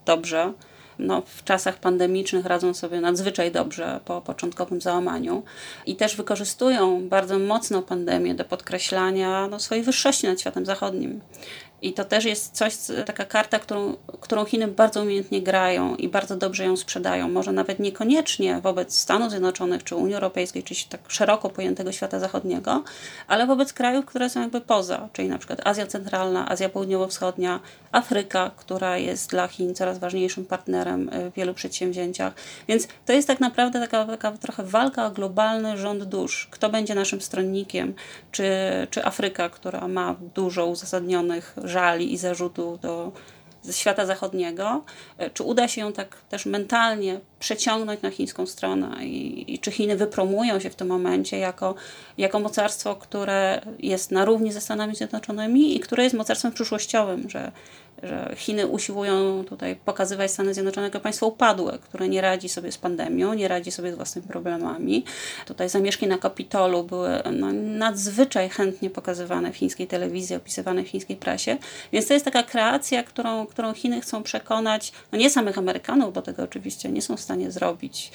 dobrze 0.04 0.52
no, 0.98 1.22
w 1.26 1.44
czasach 1.44 1.76
pandemicznych 1.76 2.46
radzą 2.46 2.74
sobie 2.74 3.00
nadzwyczaj 3.00 3.52
dobrze 3.52 4.00
po 4.04 4.20
początkowym 4.20 4.80
załamaniu 4.80 5.42
i 5.86 5.96
też 5.96 6.16
wykorzystują 6.16 7.08
bardzo 7.08 7.38
mocno 7.38 7.82
pandemię 7.82 8.34
do 8.34 8.44
podkreślania 8.44 9.48
no, 9.48 9.60
swojej 9.60 9.84
wyższości 9.84 10.26
nad 10.26 10.40
światem 10.40 10.66
zachodnim. 10.66 11.20
I 11.82 11.92
to 11.92 12.04
też 12.04 12.24
jest 12.24 12.56
coś, 12.56 12.74
taka 13.06 13.24
karta, 13.24 13.58
którą, 13.58 13.96
którą 14.20 14.44
Chiny 14.44 14.68
bardzo 14.68 15.02
umiejętnie 15.02 15.42
grają 15.42 15.96
i 15.96 16.08
bardzo 16.08 16.36
dobrze 16.36 16.64
ją 16.64 16.76
sprzedają. 16.76 17.28
Może 17.28 17.52
nawet 17.52 17.78
niekoniecznie 17.78 18.60
wobec 18.60 18.98
Stanów 18.98 19.30
Zjednoczonych 19.30 19.84
czy 19.84 19.96
Unii 19.96 20.14
Europejskiej, 20.14 20.62
czy 20.62 20.88
tak 20.88 21.00
szeroko 21.08 21.50
pojętego 21.50 21.92
świata 21.92 22.18
zachodniego, 22.18 22.82
ale 23.28 23.46
wobec 23.46 23.72
krajów, 23.72 24.06
które 24.06 24.30
są 24.30 24.40
jakby 24.40 24.60
poza, 24.60 25.08
czyli 25.12 25.28
na 25.28 25.38
przykład 25.38 25.66
Azja 25.66 25.86
Centralna, 25.86 26.48
Azja 26.48 26.68
Południowo-Wschodnia, 26.68 27.60
Afryka, 27.92 28.50
która 28.56 28.98
jest 28.98 29.30
dla 29.30 29.48
Chin 29.48 29.74
coraz 29.74 29.98
ważniejszym 29.98 30.44
partnerem 30.44 31.10
w 31.12 31.34
wielu 31.36 31.54
przedsięwzięciach. 31.54 32.32
Więc 32.68 32.88
to 33.06 33.12
jest 33.12 33.28
tak 33.28 33.40
naprawdę 33.40 33.80
taka, 33.80 34.04
taka 34.04 34.32
trochę 34.32 34.62
walka 34.64 35.06
o 35.06 35.10
globalny 35.10 35.76
rząd 35.76 36.04
dusz. 36.04 36.48
Kto 36.50 36.68
będzie 36.68 36.94
naszym 36.94 37.20
stronnikiem? 37.20 37.94
Czy, 38.32 38.50
czy 38.90 39.04
Afryka, 39.04 39.48
która 39.48 39.88
ma 39.88 40.14
dużo 40.34 40.66
uzasadnionych 40.66 41.54
żali 41.68 42.12
i 42.12 42.18
zarzutów 42.18 42.80
do 42.80 43.12
ze 43.62 43.72
świata 43.72 44.06
zachodniego, 44.06 44.84
e, 45.18 45.30
czy 45.30 45.42
uda 45.42 45.68
się 45.68 45.80
ją 45.80 45.92
tak 45.92 46.16
też 46.28 46.46
mentalnie 46.46 47.20
przeciągnąć 47.40 48.02
na 48.02 48.10
chińską 48.10 48.46
stronę 48.46 49.06
i, 49.06 49.54
i, 49.54 49.58
czy 49.58 49.70
Chiny 49.70 49.96
wypromują 49.96 50.60
się 50.60 50.70
w 50.70 50.74
tym 50.74 50.88
momencie 50.88 51.38
jako, 51.38 51.74
jako 52.18 52.40
mocarstwo, 52.40 52.96
które 52.96 53.60
jest 53.78 54.10
na 54.10 54.24
równi 54.24 54.52
ze 54.52 54.60
Stanami 54.60 54.94
Zjednoczonymi 54.94 55.76
i 55.76 55.80
które 55.80 56.04
jest 56.04 56.16
mocarstwem 56.16 56.52
przyszłościowym, 56.52 57.30
że, 57.30 57.52
że 58.02 58.34
Chiny 58.36 58.66
usiłują 58.66 59.44
tutaj 59.44 59.76
pokazywać 59.76 60.30
Stany 60.30 60.54
Zjednoczone 60.54 60.86
jako 60.86 61.00
państwo 61.00 61.26
upadłe, 61.26 61.78
które 61.78 62.08
nie 62.08 62.20
radzi 62.20 62.48
sobie 62.48 62.72
z 62.72 62.78
pandemią, 62.78 63.34
nie 63.34 63.48
radzi 63.48 63.70
sobie 63.70 63.92
z 63.92 63.96
własnymi 63.96 64.28
problemami. 64.28 65.04
Tutaj 65.46 65.68
zamieszki 65.68 66.06
na 66.06 66.18
Kapitolu 66.18 66.84
były 66.84 67.22
no, 67.32 67.52
nadzwyczaj 67.52 68.48
chętnie 68.48 68.90
pokazywane 68.90 69.52
w 69.52 69.56
chińskiej 69.56 69.86
telewizji, 69.86 70.36
opisywane 70.36 70.82
w 70.82 70.88
chińskiej 70.88 71.16
prasie, 71.16 71.56
więc 71.92 72.06
to 72.06 72.14
jest 72.14 72.24
taka 72.24 72.42
kreacja, 72.42 73.02
którą, 73.02 73.46
którą 73.46 73.74
Chiny 73.74 74.00
chcą 74.00 74.22
przekonać, 74.22 74.92
no 75.12 75.18
nie 75.18 75.30
samych 75.30 75.58
Amerykanów, 75.58 76.14
bo 76.14 76.22
tego 76.22 76.42
oczywiście 76.42 76.88
nie 76.88 77.02
są 77.02 77.16
w 77.16 77.20
stanie 77.20 77.50
zrobić, 77.50 78.12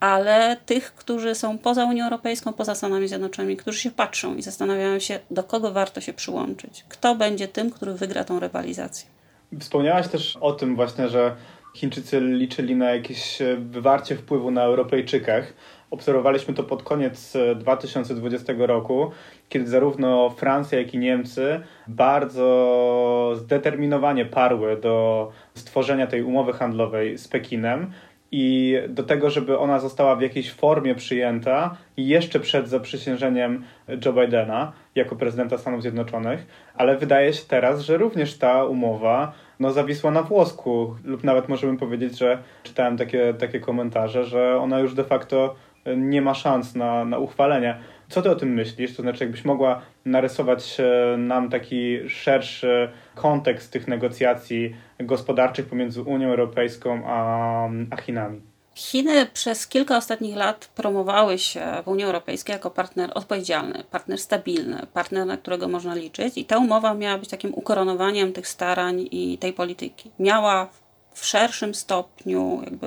ale 0.00 0.56
tych, 0.66 0.94
którzy 0.94 1.34
są 1.34 1.58
poza 1.58 1.84
Unią 1.84 2.04
Europejską, 2.04 2.52
poza 2.52 2.74
Stanami 2.74 3.08
Zjednoczonymi, 3.08 3.56
którzy 3.56 3.78
się 3.78 3.90
patrzą 3.90 4.36
i 4.36 4.42
zastanawiają 4.42 4.98
się, 4.98 5.20
do 5.30 5.42
kogo 5.42 5.72
warto 5.72 6.00
się 6.00 6.12
przyłączyć. 6.12 6.84
Kto 6.88 7.14
będzie 7.14 7.48
tym, 7.48 7.70
który 7.70 7.94
wygra 7.94 8.24
tą 8.24 8.40
rywalizację. 8.40 9.19
Wspomniałaś 9.58 10.08
też 10.08 10.36
o 10.36 10.52
tym 10.52 10.76
właśnie, 10.76 11.08
że 11.08 11.36
Chińczycy 11.74 12.20
liczyli 12.20 12.76
na 12.76 12.94
jakieś 12.94 13.38
wywarcie 13.58 14.16
wpływu 14.16 14.50
na 14.50 14.62
Europejczykach. 14.62 15.54
Obserwowaliśmy 15.90 16.54
to 16.54 16.62
pod 16.62 16.82
koniec 16.82 17.36
2020 17.56 18.52
roku, 18.58 19.10
kiedy 19.48 19.68
zarówno 19.68 20.30
Francja, 20.30 20.78
jak 20.78 20.94
i 20.94 20.98
Niemcy 20.98 21.60
bardzo 21.88 23.32
zdeterminowanie 23.36 24.26
parły 24.26 24.76
do 24.76 25.28
stworzenia 25.54 26.06
tej 26.06 26.22
umowy 26.22 26.52
handlowej 26.52 27.18
z 27.18 27.28
Pekinem 27.28 27.92
i 28.32 28.76
do 28.88 29.02
tego, 29.02 29.30
żeby 29.30 29.58
ona 29.58 29.78
została 29.78 30.16
w 30.16 30.20
jakiejś 30.20 30.52
formie 30.52 30.94
przyjęta 30.94 31.76
jeszcze 31.96 32.40
przed 32.40 32.68
zaprzysiężeniem 32.68 33.64
Joe 34.04 34.12
Bidena 34.12 34.72
jako 34.94 35.16
prezydenta 35.16 35.58
Stanów 35.58 35.82
Zjednoczonych, 35.82 36.46
ale 36.74 36.96
wydaje 36.96 37.32
się 37.32 37.44
teraz, 37.48 37.80
że 37.80 37.96
również 37.96 38.38
ta 38.38 38.64
umowa 38.64 39.32
no, 39.60 39.72
zawisła 39.72 40.10
na 40.10 40.22
włosku 40.22 40.96
lub 41.04 41.24
nawet 41.24 41.48
możemy 41.48 41.78
powiedzieć, 41.78 42.18
że 42.18 42.42
czytałem 42.62 42.96
takie, 42.96 43.34
takie 43.34 43.60
komentarze, 43.60 44.24
że 44.24 44.56
ona 44.56 44.78
już 44.78 44.94
de 44.94 45.04
facto 45.04 45.54
nie 45.96 46.22
ma 46.22 46.34
szans 46.34 46.74
na, 46.74 47.04
na 47.04 47.18
uchwalenie. 47.18 47.78
Co 48.10 48.22
ty 48.22 48.30
o 48.30 48.34
tym 48.34 48.54
myślisz? 48.54 48.96
To 48.96 49.02
znaczy, 49.02 49.24
jakbyś 49.24 49.44
mogła 49.44 49.82
narysować 50.04 50.80
e, 50.80 51.16
nam 51.16 51.50
taki 51.50 52.08
szerszy 52.08 52.90
kontekst 53.14 53.72
tych 53.72 53.88
negocjacji 53.88 54.76
gospodarczych 55.00 55.66
pomiędzy 55.66 56.02
Unią 56.02 56.28
Europejską 56.28 57.02
a, 57.06 57.68
a 57.90 57.96
Chinami? 57.96 58.40
Chiny 58.74 59.26
przez 59.26 59.66
kilka 59.66 59.96
ostatnich 59.96 60.36
lat 60.36 60.70
promowały 60.74 61.38
się 61.38 61.60
w 61.84 61.88
Unii 61.88 62.04
Europejskiej 62.04 62.52
jako 62.52 62.70
partner 62.70 63.10
odpowiedzialny, 63.14 63.84
partner 63.90 64.18
stabilny, 64.18 64.86
partner, 64.92 65.26
na 65.26 65.36
którego 65.36 65.68
można 65.68 65.94
liczyć, 65.94 66.38
i 66.38 66.44
ta 66.44 66.58
umowa 66.58 66.94
miała 66.94 67.18
być 67.18 67.28
takim 67.28 67.54
ukoronowaniem 67.54 68.32
tych 68.32 68.48
starań 68.48 69.08
i 69.10 69.38
tej 69.38 69.52
polityki. 69.52 70.10
Miała 70.18 70.68
w 71.12 71.26
szerszym 71.26 71.74
stopniu 71.74 72.62
jakby 72.64 72.86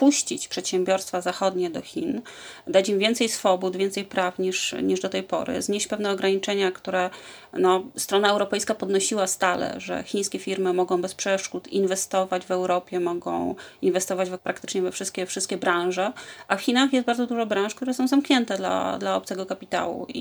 wpuścić 0.00 0.48
przedsiębiorstwa 0.48 1.20
zachodnie 1.20 1.70
do 1.70 1.82
Chin, 1.82 2.22
dać 2.66 2.88
im 2.88 2.98
więcej 2.98 3.28
swobód, 3.28 3.76
więcej 3.76 4.04
praw 4.04 4.38
niż, 4.38 4.74
niż 4.82 5.00
do 5.00 5.08
tej 5.08 5.22
pory, 5.22 5.62
znieść 5.62 5.86
pewne 5.86 6.10
ograniczenia, 6.10 6.72
które 6.72 7.10
no, 7.52 7.82
strona 7.96 8.30
europejska 8.30 8.74
podnosiła 8.74 9.26
stale, 9.26 9.74
że 9.80 10.02
chińskie 10.02 10.38
firmy 10.38 10.72
mogą 10.72 11.02
bez 11.02 11.14
przeszkód 11.14 11.68
inwestować 11.68 12.46
w 12.46 12.50
Europie, 12.50 13.00
mogą 13.00 13.54
inwestować 13.82 14.30
w, 14.30 14.38
praktycznie 14.38 14.82
we 14.82 14.92
wszystkie, 14.92 15.26
wszystkie 15.26 15.56
branże, 15.56 16.12
a 16.48 16.56
w 16.56 16.60
Chinach 16.60 16.92
jest 16.92 17.06
bardzo 17.06 17.26
dużo 17.26 17.46
branż, 17.46 17.74
które 17.74 17.94
są 17.94 18.08
zamknięte 18.08 18.56
dla, 18.56 18.98
dla 18.98 19.16
obcego 19.16 19.46
kapitału 19.46 20.06
i, 20.08 20.20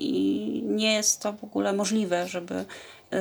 i 0.00 0.62
nie 0.62 0.92
jest 0.92 1.22
to 1.22 1.32
w 1.32 1.44
ogóle 1.44 1.72
możliwe, 1.72 2.28
żeby 2.28 2.64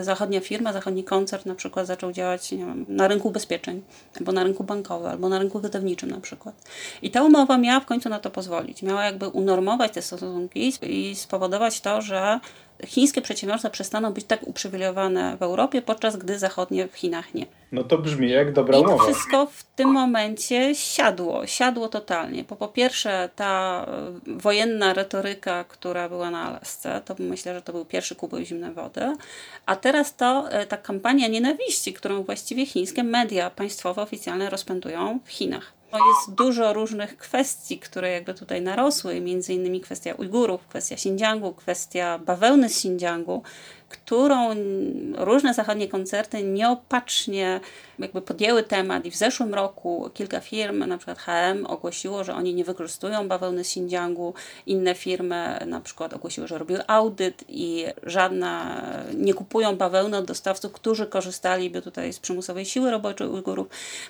zachodnia 0.01 0.41
firma, 0.41 0.73
zachodni 0.73 1.03
koncern 1.03 1.49
na 1.49 1.55
przykład 1.55 1.87
zaczął 1.87 2.11
działać 2.11 2.51
wiem, 2.51 2.85
na 2.89 3.07
rynku 3.07 3.27
ubezpieczeń, 3.27 3.81
albo 4.19 4.31
na 4.31 4.43
rynku 4.43 4.63
bankowym, 4.63 5.11
albo 5.11 5.29
na 5.29 5.39
rynku 5.39 5.59
wydawniczym 5.59 6.11
na 6.11 6.19
przykład. 6.19 6.55
I 7.01 7.11
ta 7.11 7.23
umowa 7.23 7.57
miała 7.57 7.79
w 7.79 7.85
końcu 7.85 8.09
na 8.09 8.19
to 8.19 8.29
pozwolić. 8.29 8.83
Miała 8.83 9.05
jakby 9.05 9.27
unormować 9.27 9.93
te 9.93 10.01
stosunki 10.01 10.73
i 10.81 11.15
spowodować 11.15 11.81
to, 11.81 12.01
że 12.01 12.39
chińskie 12.85 13.21
przedsiębiorstwa 13.21 13.69
przestaną 13.69 14.13
być 14.13 14.25
tak 14.25 14.47
uprzywilejowane 14.47 15.37
w 15.37 15.43
Europie, 15.43 15.81
podczas 15.81 16.17
gdy 16.17 16.39
zachodnie 16.39 16.87
w 16.87 16.95
Chinach 16.95 17.33
nie. 17.33 17.45
No 17.71 17.83
to 17.83 17.97
brzmi 17.97 18.29
jak 18.29 18.53
dobra 18.53 18.77
umowa. 18.79 18.95
I 18.95 18.97
to 18.97 19.03
wszystko 19.03 19.45
w 19.45 19.63
tym 19.63 19.89
momencie 19.89 20.75
siadło, 20.75 21.47
siadło 21.47 21.87
totalnie. 21.89 22.43
Bo 22.43 22.55
po 22.55 22.67
pierwsze 22.67 23.29
ta 23.35 23.85
e, 23.87 24.39
wojenna 24.39 24.93
retoryka, 24.93 25.63
która 25.63 26.09
była 26.09 26.31
na 26.31 26.43
Alasce, 26.43 27.01
to 27.05 27.15
myślę, 27.19 27.53
że 27.53 27.61
to 27.61 27.71
był 27.71 27.85
pierwszy 27.85 28.15
kubeł 28.15 28.41
zimnej 28.41 28.73
wody, 28.73 29.15
a 29.65 29.75
teraz 29.75 30.15
to 30.15 30.51
e, 30.51 30.65
ta 30.65 30.77
kampania 30.77 31.27
nienawiści, 31.27 31.93
którą 31.93 32.23
właściwie 32.23 32.65
chińskie 32.65 33.03
media 33.03 33.49
państwowe 33.49 34.01
oficjalne 34.01 34.49
rozpętują 34.49 35.19
w 35.25 35.29
Chinach. 35.29 35.73
Jest 35.97 36.35
dużo 36.37 36.73
różnych 36.73 37.17
kwestii, 37.17 37.79
które 37.79 38.11
jakby 38.11 38.33
tutaj 38.33 38.61
narosły, 38.61 39.21
między 39.21 39.53
innymi 39.53 39.81
kwestia 39.81 40.13
Ujgurów, 40.13 40.67
kwestia 40.67 40.95
Xinjiangu, 40.95 41.53
kwestia 41.53 42.19
bawełny 42.19 42.69
z 42.69 42.77
Xinjiangu, 42.77 43.43
którą 43.93 44.49
różne 45.17 45.53
zachodnie 45.53 45.87
koncerty 45.87 46.43
nieopatrznie 46.43 47.59
jakby 47.99 48.21
podjęły 48.21 48.63
temat 48.63 49.05
i 49.05 49.11
w 49.11 49.15
zeszłym 49.15 49.53
roku 49.53 50.09
kilka 50.13 50.39
firm, 50.39 50.79
na 50.79 50.97
przykład 50.97 51.19
HM 51.19 51.65
ogłosiło, 51.65 52.23
że 52.23 52.35
oni 52.35 52.53
nie 52.53 52.63
wykorzystują 52.63 53.27
bawełny 53.27 53.63
z 53.63 53.67
Xinjiangu, 53.67 54.33
inne 54.65 54.95
firmy 54.95 55.59
na 55.67 55.81
przykład 55.81 56.13
ogłosiły, 56.13 56.47
że 56.47 56.57
robiły 56.57 56.87
audyt 56.87 57.43
i 57.47 57.85
żadna, 58.03 58.81
nie 59.13 59.33
kupują 59.33 59.75
bawełny 59.75 60.17
od 60.17 60.25
dostawców, 60.25 60.71
którzy 60.71 61.05
korzystaliby 61.05 61.81
tutaj 61.81 62.13
z 62.13 62.19
przymusowej 62.19 62.65
siły 62.65 62.91
roboczej 62.91 63.27
Ujgurów. 63.27 63.67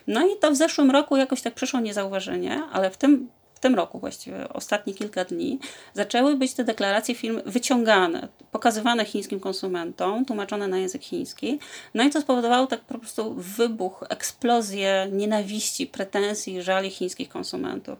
No 0.07 0.27
i 0.27 0.39
to 0.39 0.51
w 0.51 0.55
zeszłym 0.55 0.91
roku 0.91 1.17
jakoś 1.17 1.41
tak 1.41 1.53
przeszło 1.53 1.79
niezauważenie, 1.79 2.63
ale 2.71 2.91
w 2.91 2.97
tym 2.97 3.29
tym 3.63 3.75
roku 3.75 3.99
właściwie, 3.99 4.49
ostatnie 4.49 4.93
kilka 4.93 5.25
dni, 5.25 5.59
zaczęły 5.93 6.35
być 6.35 6.53
te 6.53 6.63
deklaracje 6.63 7.15
firm 7.15 7.41
wyciągane, 7.45 8.27
pokazywane 8.51 9.05
chińskim 9.05 9.39
konsumentom, 9.39 10.25
tłumaczone 10.25 10.67
na 10.67 10.77
język 10.77 11.03
chiński. 11.03 11.59
No 11.93 12.03
i 12.03 12.09
to 12.09 12.21
spowodowało 12.21 12.67
tak 12.67 12.81
po 12.81 12.99
prostu 12.99 13.33
wybuch, 13.33 14.03
eksplozję 14.09 15.07
nienawiści, 15.11 15.87
pretensji, 15.87 16.61
żali 16.61 16.89
chińskich 16.89 17.29
konsumentów. 17.29 17.99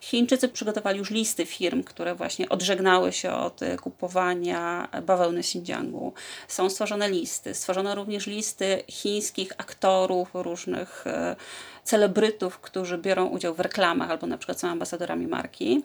Chińczycy 0.00 0.48
przygotowali 0.48 0.98
już 0.98 1.10
listy 1.10 1.46
firm, 1.46 1.82
które 1.82 2.14
właśnie 2.14 2.48
odżegnały 2.48 3.12
się 3.12 3.32
od 3.32 3.60
kupowania 3.82 4.88
bawełny 5.06 5.40
Xinjiangu. 5.40 6.12
Są 6.48 6.70
stworzone 6.70 7.10
listy. 7.10 7.54
Stworzono 7.54 7.94
również 7.94 8.26
listy 8.26 8.82
chińskich 8.88 9.52
aktorów 9.58 10.28
różnych 10.34 11.06
e, 11.06 11.36
celebrytów, 11.84 12.58
którzy 12.58 12.98
biorą 12.98 13.26
udział 13.26 13.54
w 13.54 13.60
reklamach 13.60 14.10
albo 14.10 14.26
na 14.26 14.38
przykład 14.38 14.60
są 14.60 14.68
ambasadorami 14.68 15.26
marki. 15.26 15.82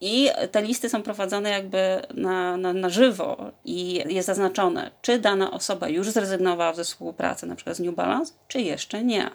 I 0.00 0.28
te 0.50 0.62
listy 0.62 0.88
są 0.88 1.02
prowadzone 1.02 1.50
jakby 1.50 2.02
na, 2.14 2.56
na, 2.56 2.72
na 2.72 2.88
żywo 2.88 3.50
i 3.64 3.94
jest 4.14 4.26
zaznaczone, 4.26 4.90
czy 5.02 5.18
dana 5.18 5.50
osoba 5.50 5.88
już 5.88 6.10
zrezygnowała 6.10 6.74
ze 6.74 6.84
współpracy 6.84 7.46
na 7.46 7.56
przykład 7.56 7.76
z 7.76 7.80
New 7.80 7.94
Balance, 7.94 8.32
czy 8.48 8.60
jeszcze 8.60 9.04
nie. 9.04 9.30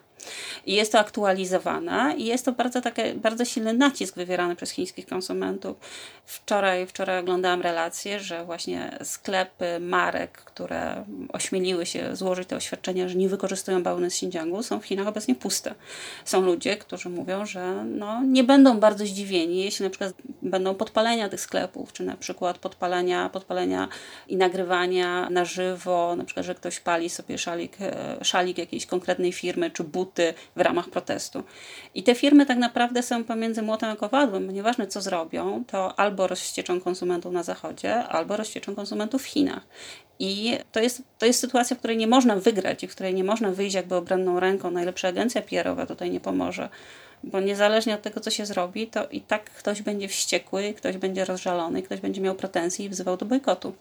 I 0.65 0.73
jest 0.73 0.91
to 0.91 0.99
aktualizowane 0.99 2.13
i 2.17 2.25
jest 2.25 2.45
to 2.45 2.51
bardzo, 2.51 2.81
takie, 2.81 3.13
bardzo 3.13 3.45
silny 3.45 3.73
nacisk 3.73 4.15
wywierany 4.15 4.55
przez 4.55 4.71
chińskich 4.71 5.07
konsumentów. 5.07 5.77
Wczoraj, 6.25 6.87
wczoraj 6.87 7.19
oglądałam 7.19 7.61
relację, 7.61 8.19
że 8.19 8.45
właśnie 8.45 8.97
sklepy 9.03 9.79
marek, 9.79 10.31
które 10.31 11.05
ośmieliły 11.33 11.85
się 11.85 12.15
złożyć 12.15 12.49
te 12.49 12.55
oświadczenia, 12.55 13.09
że 13.09 13.15
nie 13.15 13.29
wykorzystują 13.29 13.83
bawełny 13.83 14.09
z 14.09 14.13
Xinjiangu, 14.13 14.63
są 14.63 14.79
w 14.79 14.85
Chinach 14.85 15.07
obecnie 15.07 15.35
puste. 15.35 15.75
Są 16.25 16.41
ludzie, 16.41 16.77
którzy 16.77 17.09
mówią, 17.09 17.45
że 17.45 17.83
no, 17.85 18.23
nie 18.23 18.43
będą 18.43 18.79
bardzo 18.79 19.05
zdziwieni, 19.05 19.63
jeśli 19.63 19.83
na 19.83 19.89
przykład 19.89 20.13
będą 20.41 20.75
podpalenia 20.75 21.29
tych 21.29 21.41
sklepów, 21.41 21.93
czy 21.93 22.03
na 22.03 22.17
przykład 22.17 22.57
podpalenia, 22.57 23.29
podpalenia 23.29 23.87
i 24.27 24.37
nagrywania 24.37 25.29
na 25.29 25.45
żywo, 25.45 26.15
na 26.15 26.23
przykład, 26.23 26.45
że 26.45 26.55
ktoś 26.55 26.79
pali 26.79 27.09
sobie 27.09 27.37
szalik, 27.37 27.77
e, 27.81 28.17
szalik 28.25 28.57
jakiejś 28.57 28.85
konkretnej 28.85 29.33
firmy, 29.33 29.71
czy 29.71 29.83
buty 30.09 30.33
w 30.55 30.61
ramach 30.61 30.89
protestu. 30.89 31.43
I 31.95 32.03
te 32.03 32.15
firmy 32.15 32.45
tak 32.45 32.57
naprawdę 32.57 33.03
są 33.03 33.23
pomiędzy 33.23 33.61
młotem 33.61 33.89
a 33.89 33.95
kowadłem, 33.95 34.45
bo 34.45 34.51
nieważne 34.51 34.87
co 34.87 35.01
zrobią, 35.01 35.63
to 35.67 35.99
albo 35.99 36.27
rozścieczą 36.27 36.81
konsumentów 36.81 37.33
na 37.33 37.43
zachodzie, 37.43 37.95
albo 37.95 38.37
rozścieczą 38.37 38.75
konsumentów 38.75 39.23
w 39.23 39.25
Chinach. 39.25 39.63
I 40.19 40.57
to 40.71 40.79
jest, 40.79 41.03
to 41.17 41.25
jest 41.25 41.39
sytuacja, 41.39 41.75
w 41.75 41.79
której 41.79 41.97
nie 41.97 42.07
można 42.07 42.35
wygrać 42.35 42.83
i 42.83 42.87
w 42.87 42.91
której 42.91 43.13
nie 43.13 43.23
można 43.23 43.51
wyjść 43.51 43.75
jakby 43.75 43.95
obronną 43.95 44.39
ręką. 44.39 44.71
Najlepsza 44.71 45.07
agencja 45.07 45.41
PR-owa 45.41 45.85
tutaj 45.85 46.11
nie 46.11 46.19
pomoże 46.19 46.69
bo 47.23 47.39
niezależnie 47.39 47.95
od 47.95 48.01
tego, 48.01 48.19
co 48.19 48.31
się 48.31 48.45
zrobi, 48.45 48.87
to 48.87 49.07
i 49.11 49.21
tak 49.21 49.43
ktoś 49.43 49.81
będzie 49.81 50.07
wściekły, 50.07 50.73
ktoś 50.73 50.97
będzie 50.97 51.25
rozżalony, 51.25 51.81
ktoś 51.81 51.99
będzie 51.99 52.21
miał 52.21 52.35
pretensje 52.35 52.85
i 52.85 52.89
wzywał 52.89 53.17
do 53.17 53.25
bojkotu. 53.25 53.73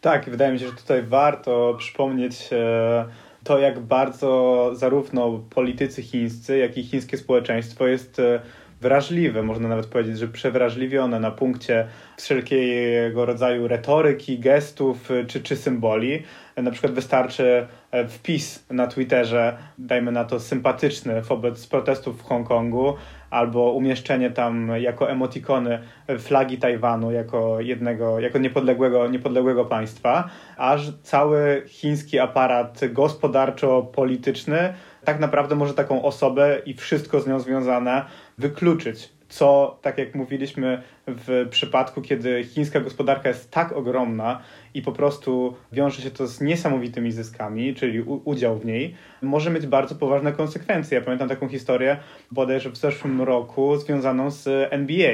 Tak, 0.00 0.30
wydaje 0.30 0.52
mi 0.52 0.58
się, 0.58 0.66
że 0.66 0.72
tutaj 0.72 1.02
warto 1.02 1.74
przypomnieć 1.78 2.48
e, 2.52 3.04
to, 3.44 3.58
jak 3.58 3.80
bardzo 3.80 4.70
zarówno 4.74 5.40
politycy 5.50 6.02
chińscy, 6.02 6.58
jak 6.58 6.78
i 6.78 6.84
chińskie 6.84 7.16
społeczeństwo 7.16 7.86
jest 7.86 8.18
e, 8.18 8.40
wrażliwe, 8.80 9.42
można 9.42 9.68
nawet 9.68 9.86
powiedzieć, 9.86 10.18
że 10.18 10.28
przewrażliwione 10.28 11.20
na 11.20 11.30
punkcie 11.30 11.86
wszelkiego 12.18 13.26
rodzaju 13.26 13.68
retoryki, 13.68 14.38
gestów 14.38 15.10
e, 15.10 15.24
czy, 15.24 15.40
czy 15.40 15.56
symboli. 15.56 16.22
Na 16.56 16.70
przykład 16.70 16.92
wystarczy 16.92 17.66
wpis 18.08 18.64
na 18.70 18.86
Twitterze, 18.86 19.56
dajmy 19.78 20.12
na 20.12 20.24
to 20.24 20.40
sympatyczny 20.40 21.22
wobec 21.22 21.66
protestów 21.66 22.18
w 22.18 22.22
Hongkongu, 22.22 22.94
albo 23.32 23.72
umieszczenie 23.72 24.30
tam 24.30 24.72
jako 24.78 25.10
emotikony 25.10 25.78
flagi 26.18 26.58
Tajwanu 26.58 27.12
jako 27.12 27.60
jednego, 27.60 28.20
jako 28.20 28.38
niepodległego, 28.38 29.08
niepodległego 29.08 29.64
państwa, 29.64 30.28
aż 30.56 30.92
cały 31.02 31.62
chiński 31.66 32.18
aparat 32.18 32.80
gospodarczo-polityczny 32.92 34.74
tak 35.04 35.20
naprawdę 35.20 35.54
może 35.54 35.74
taką 35.74 36.02
osobę 36.02 36.58
i 36.66 36.74
wszystko 36.74 37.20
z 37.20 37.26
nią 37.26 37.40
związane 37.40 38.04
wykluczyć 38.38 39.12
co, 39.32 39.78
tak 39.82 39.98
jak 39.98 40.14
mówiliśmy 40.14 40.82
w 41.06 41.46
przypadku, 41.50 42.02
kiedy 42.02 42.44
chińska 42.44 42.80
gospodarka 42.80 43.28
jest 43.28 43.50
tak 43.50 43.72
ogromna 43.72 44.40
i 44.74 44.82
po 44.82 44.92
prostu 44.92 45.54
wiąże 45.72 46.02
się 46.02 46.10
to 46.10 46.26
z 46.26 46.40
niesamowitymi 46.40 47.12
zyskami, 47.12 47.74
czyli 47.74 48.00
udział 48.02 48.58
w 48.58 48.64
niej, 48.64 48.94
może 49.22 49.50
mieć 49.50 49.66
bardzo 49.66 49.94
poważne 49.94 50.32
konsekwencje. 50.32 50.98
Ja 50.98 51.04
pamiętam 51.04 51.28
taką 51.28 51.48
historię 51.48 51.96
bodajże 52.30 52.70
w 52.70 52.76
zeszłym 52.76 53.22
roku 53.22 53.76
związaną 53.76 54.30
z 54.30 54.72
NBA, 54.72 55.12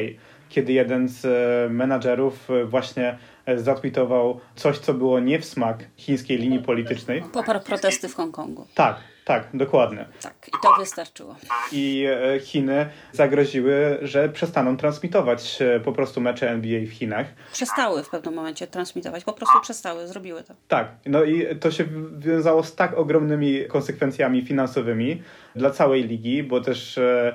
kiedy 0.48 0.72
jeden 0.72 1.08
z 1.08 1.26
menadżerów 1.72 2.48
właśnie 2.64 3.18
zatwitował 3.56 4.40
coś, 4.54 4.78
co 4.78 4.94
było 4.94 5.20
nie 5.20 5.38
w 5.38 5.44
smak 5.44 5.84
chińskiej 5.96 6.38
linii 6.38 6.58
politycznej. 6.58 7.22
Poparł 7.32 7.60
protesty 7.60 8.08
w 8.08 8.14
Hongkongu. 8.14 8.66
Tak, 8.74 8.96
tak, 9.28 9.48
dokładnie. 9.54 10.06
Tak, 10.22 10.34
i 10.48 10.50
to 10.62 10.74
wystarczyło. 10.78 11.36
I 11.72 12.06
e, 12.34 12.40
Chiny 12.40 12.88
zagroziły, 13.12 13.98
że 14.02 14.28
przestaną 14.28 14.76
transmitować 14.76 15.62
e, 15.62 15.80
po 15.80 15.92
prostu 15.92 16.20
mecze 16.20 16.50
NBA 16.50 16.80
w 16.86 16.90
Chinach. 16.90 17.26
Przestały 17.52 18.02
w 18.02 18.08
pewnym 18.08 18.34
momencie 18.34 18.66
transmitować, 18.66 19.24
po 19.24 19.32
prostu 19.32 19.60
przestały, 19.60 20.08
zrobiły 20.08 20.42
to. 20.42 20.54
Tak, 20.68 20.88
no 21.06 21.24
i 21.24 21.56
to 21.56 21.70
się 21.70 21.84
wiązało 22.18 22.62
z 22.62 22.74
tak 22.74 22.98
ogromnymi 22.98 23.64
konsekwencjami 23.68 24.42
finansowymi 24.42 25.22
dla 25.56 25.70
całej 25.70 26.04
ligi, 26.04 26.42
bo 26.42 26.60
też 26.60 26.98
e, 26.98 27.34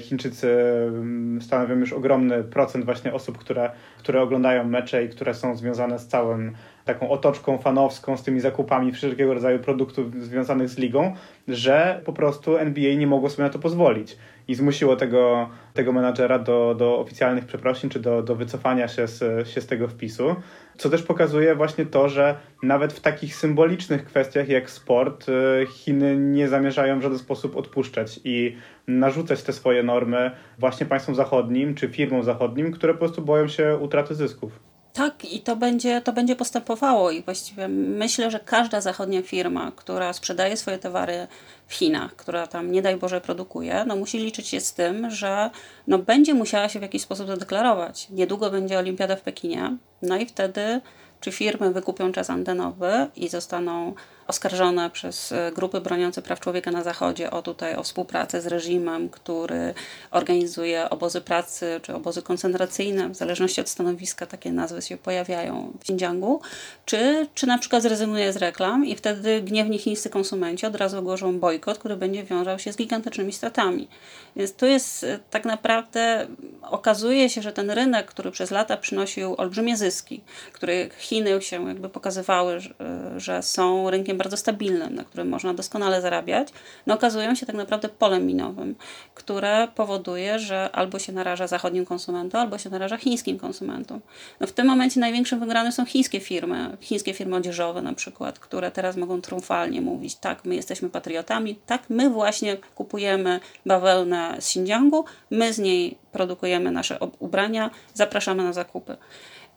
Chińczycy 0.00 0.52
mm, 0.88 1.42
stanowią 1.42 1.76
już 1.76 1.92
ogromny 1.92 2.44
procent 2.44 2.84
właśnie 2.84 3.12
osób, 3.14 3.38
które, 3.38 3.70
które 3.98 4.22
oglądają 4.22 4.64
mecze 4.64 5.04
i 5.04 5.08
które 5.08 5.34
są 5.34 5.56
związane 5.56 5.98
z 5.98 6.06
całym 6.06 6.56
taką 6.88 7.10
otoczką 7.10 7.58
fanowską, 7.58 8.16
z 8.16 8.22
tymi 8.22 8.40
zakupami 8.40 8.92
wszelkiego 8.92 9.34
rodzaju 9.34 9.58
produktów 9.58 10.14
związanych 10.24 10.68
z 10.68 10.78
ligą, 10.78 11.14
że 11.48 12.02
po 12.04 12.12
prostu 12.12 12.56
NBA 12.56 12.94
nie 12.94 13.06
mogło 13.06 13.30
sobie 13.30 13.44
na 13.44 13.50
to 13.50 13.58
pozwolić 13.58 14.16
i 14.48 14.54
zmusiło 14.54 14.96
tego, 14.96 15.48
tego 15.74 15.92
menadżera 15.92 16.38
do, 16.38 16.74
do 16.78 16.98
oficjalnych 16.98 17.44
przeprosin 17.44 17.90
czy 17.90 18.00
do, 18.00 18.22
do 18.22 18.34
wycofania 18.34 18.88
się 18.88 19.06
z, 19.06 19.48
się 19.48 19.60
z 19.60 19.66
tego 19.66 19.88
wpisu. 19.88 20.36
Co 20.76 20.90
też 20.90 21.02
pokazuje 21.02 21.54
właśnie 21.54 21.86
to, 21.86 22.08
że 22.08 22.36
nawet 22.62 22.92
w 22.92 23.00
takich 23.00 23.34
symbolicznych 23.34 24.04
kwestiach 24.04 24.48
jak 24.48 24.70
sport, 24.70 25.28
y, 25.28 25.66
Chiny 25.66 26.16
nie 26.16 26.48
zamierzają 26.48 26.98
w 26.98 27.02
żaden 27.02 27.18
sposób 27.18 27.56
odpuszczać 27.56 28.20
i 28.24 28.56
narzucać 28.86 29.42
te 29.42 29.52
swoje 29.52 29.82
normy 29.82 30.30
właśnie 30.58 30.86
państwom 30.86 31.14
zachodnim 31.14 31.74
czy 31.74 31.88
firmom 31.88 32.22
zachodnim, 32.22 32.72
które 32.72 32.92
po 32.92 32.98
prostu 32.98 33.22
boją 33.22 33.48
się 33.48 33.76
utraty 33.76 34.14
zysków. 34.14 34.67
Tak, 34.98 35.24
i 35.24 35.40
to 35.40 35.56
będzie, 35.56 36.00
to 36.00 36.12
będzie 36.12 36.36
postępowało. 36.36 37.10
I 37.10 37.22
właściwie 37.22 37.68
myślę, 37.68 38.30
że 38.30 38.40
każda 38.40 38.80
zachodnia 38.80 39.22
firma, 39.22 39.72
która 39.76 40.12
sprzedaje 40.12 40.56
swoje 40.56 40.78
towary 40.78 41.26
w 41.66 41.74
Chinach, 41.74 42.16
która 42.16 42.46
tam 42.46 42.72
nie 42.72 42.82
daj 42.82 42.96
Boże 42.96 43.20
produkuje, 43.20 43.84
no 43.86 43.96
musi 43.96 44.18
liczyć 44.18 44.48
się 44.48 44.60
z 44.60 44.74
tym, 44.74 45.10
że 45.10 45.50
no 45.86 45.98
będzie 45.98 46.34
musiała 46.34 46.68
się 46.68 46.78
w 46.78 46.82
jakiś 46.82 47.02
sposób 47.02 47.26
zadeklarować. 47.26 48.06
Niedługo 48.10 48.50
będzie 48.50 48.78
olimpiada 48.78 49.16
w 49.16 49.20
Pekinie, 49.20 49.76
no 50.02 50.16
i 50.16 50.26
wtedy 50.26 50.80
czy 51.20 51.32
firmy 51.32 51.70
wykupią 51.70 52.12
czas 52.12 52.30
antenowy 52.30 53.06
i 53.16 53.28
zostaną 53.28 53.94
oskarżone 54.28 54.90
przez 54.90 55.32
e, 55.32 55.52
grupy 55.54 55.80
broniące 55.80 56.22
praw 56.22 56.40
człowieka 56.40 56.70
na 56.70 56.82
Zachodzie 56.82 57.30
o 57.30 57.42
tutaj 57.42 57.76
o 57.76 57.82
współpracę 57.82 58.40
z 58.40 58.46
reżimem, 58.46 59.08
który 59.08 59.74
organizuje 60.10 60.90
obozy 60.90 61.20
pracy 61.20 61.80
czy 61.82 61.94
obozy 61.94 62.22
koncentracyjne, 62.22 63.08
w 63.08 63.14
zależności 63.14 63.60
od 63.60 63.68
stanowiska 63.68 64.26
takie 64.26 64.52
nazwy 64.52 64.82
się 64.82 64.96
pojawiają 64.96 65.72
w 65.78 65.82
Xinjiangu, 65.82 66.40
czy, 66.84 67.26
czy 67.34 67.46
na 67.46 67.58
przykład 67.58 67.82
zrezygnuje 67.82 68.32
z 68.32 68.36
reklam 68.36 68.86
i 68.86 68.96
wtedy 68.96 69.42
gniewni 69.42 69.78
chińscy 69.78 70.10
konsumenci 70.10 70.66
od 70.66 70.76
razu 70.76 70.98
ogłoszą 70.98 71.40
bojkot, 71.40 71.78
który 71.78 71.96
będzie 71.96 72.24
wiązał 72.24 72.58
się 72.58 72.72
z 72.72 72.76
gigantycznymi 72.76 73.32
stratami. 73.32 73.88
Więc 74.36 74.52
tu 74.54 74.66
jest 74.66 75.04
e, 75.04 75.18
tak 75.30 75.44
naprawdę, 75.44 76.26
okazuje 76.62 77.30
się, 77.30 77.42
że 77.42 77.52
ten 77.52 77.70
rynek, 77.70 78.06
który 78.06 78.30
przez 78.30 78.50
lata 78.50 78.76
przynosił 78.76 79.34
olbrzymie 79.38 79.76
zyski, 79.76 80.20
który 80.52 80.90
Chiny 80.98 81.42
się 81.42 81.68
jakby 81.68 81.88
pokazywały, 81.88 82.60
że, 82.60 82.74
e, 82.80 83.20
że 83.20 83.42
są 83.42 83.90
rynkiem 83.90 84.17
bardzo 84.18 84.36
stabilnym, 84.36 84.94
na 84.94 85.04
którym 85.04 85.28
można 85.28 85.54
doskonale 85.54 86.00
zarabiać, 86.00 86.48
no 86.86 86.94
okazują 86.94 87.34
się 87.34 87.46
tak 87.46 87.56
naprawdę 87.56 87.88
polem 87.88 88.26
minowym, 88.26 88.74
które 89.14 89.68
powoduje, 89.74 90.38
że 90.38 90.70
albo 90.72 90.98
się 90.98 91.12
naraża 91.12 91.46
zachodnim 91.46 91.86
konsumentom, 91.86 92.40
albo 92.40 92.58
się 92.58 92.70
naraża 92.70 92.96
chińskim 92.96 93.38
konsumentom. 93.38 94.00
No 94.40 94.46
w 94.46 94.52
tym 94.52 94.66
momencie 94.66 95.00
największym 95.00 95.40
wygranym 95.40 95.72
są 95.72 95.86
chińskie 95.86 96.20
firmy, 96.20 96.76
chińskie 96.80 97.14
firmy 97.14 97.36
odzieżowe 97.36 97.82
na 97.82 97.92
przykład, 97.92 98.38
które 98.38 98.70
teraz 98.70 98.96
mogą 98.96 99.20
triumfalnie 99.20 99.80
mówić, 99.80 100.14
tak, 100.14 100.44
my 100.44 100.54
jesteśmy 100.54 100.90
patriotami, 100.90 101.58
tak, 101.66 101.82
my 101.88 102.10
właśnie 102.10 102.56
kupujemy 102.74 103.40
bawełnę 103.66 104.36
z 104.40 104.46
Xinjiangu, 104.48 105.04
my 105.30 105.52
z 105.52 105.58
niej 105.58 105.98
produkujemy 106.12 106.70
nasze 106.70 106.98
ubrania, 107.18 107.70
zapraszamy 107.94 108.44
na 108.44 108.52
zakupy. 108.52 108.96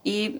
I, 0.05 0.39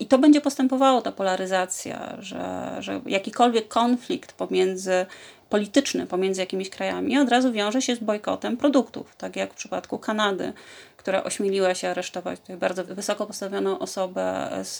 I 0.00 0.06
to 0.06 0.18
będzie 0.18 0.40
postępowało, 0.40 1.02
ta 1.02 1.12
polaryzacja, 1.12 2.16
że, 2.18 2.76
że 2.78 3.00
jakikolwiek 3.06 3.68
konflikt 3.68 4.32
pomiędzy 4.32 5.06
polityczny 5.52 6.06
pomiędzy 6.06 6.40
jakimiś 6.40 6.70
krajami 6.70 7.18
od 7.18 7.28
razu 7.28 7.52
wiąże 7.52 7.82
się 7.82 7.96
z 7.96 7.98
bojkotem 7.98 8.56
produktów, 8.56 9.16
tak 9.16 9.36
jak 9.36 9.52
w 9.52 9.56
przypadku 9.56 9.98
Kanady, 9.98 10.52
która 10.96 11.24
ośmieliła 11.24 11.74
się 11.74 11.88
aresztować 11.88 12.40
tutaj 12.40 12.56
bardzo 12.56 12.84
wysoko 12.84 13.26
postawioną 13.26 13.78
osobę 13.78 14.50
z, 14.62 14.78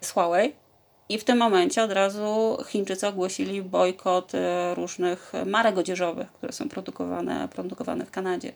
z 0.00 0.10
Huawei, 0.10 0.52
i 1.12 1.18
w 1.18 1.24
tym 1.24 1.38
momencie 1.38 1.82
od 1.82 1.92
razu 1.92 2.58
Chińczycy 2.66 3.06
ogłosili 3.06 3.62
bojkot 3.62 4.34
e, 4.34 4.74
różnych 4.74 5.32
marek 5.46 5.78
odzieżowych, 5.78 6.32
które 6.32 6.52
są 6.52 6.68
produkowane, 6.68 7.48
produkowane 7.48 8.06
w 8.06 8.10
Kanadzie. 8.10 8.52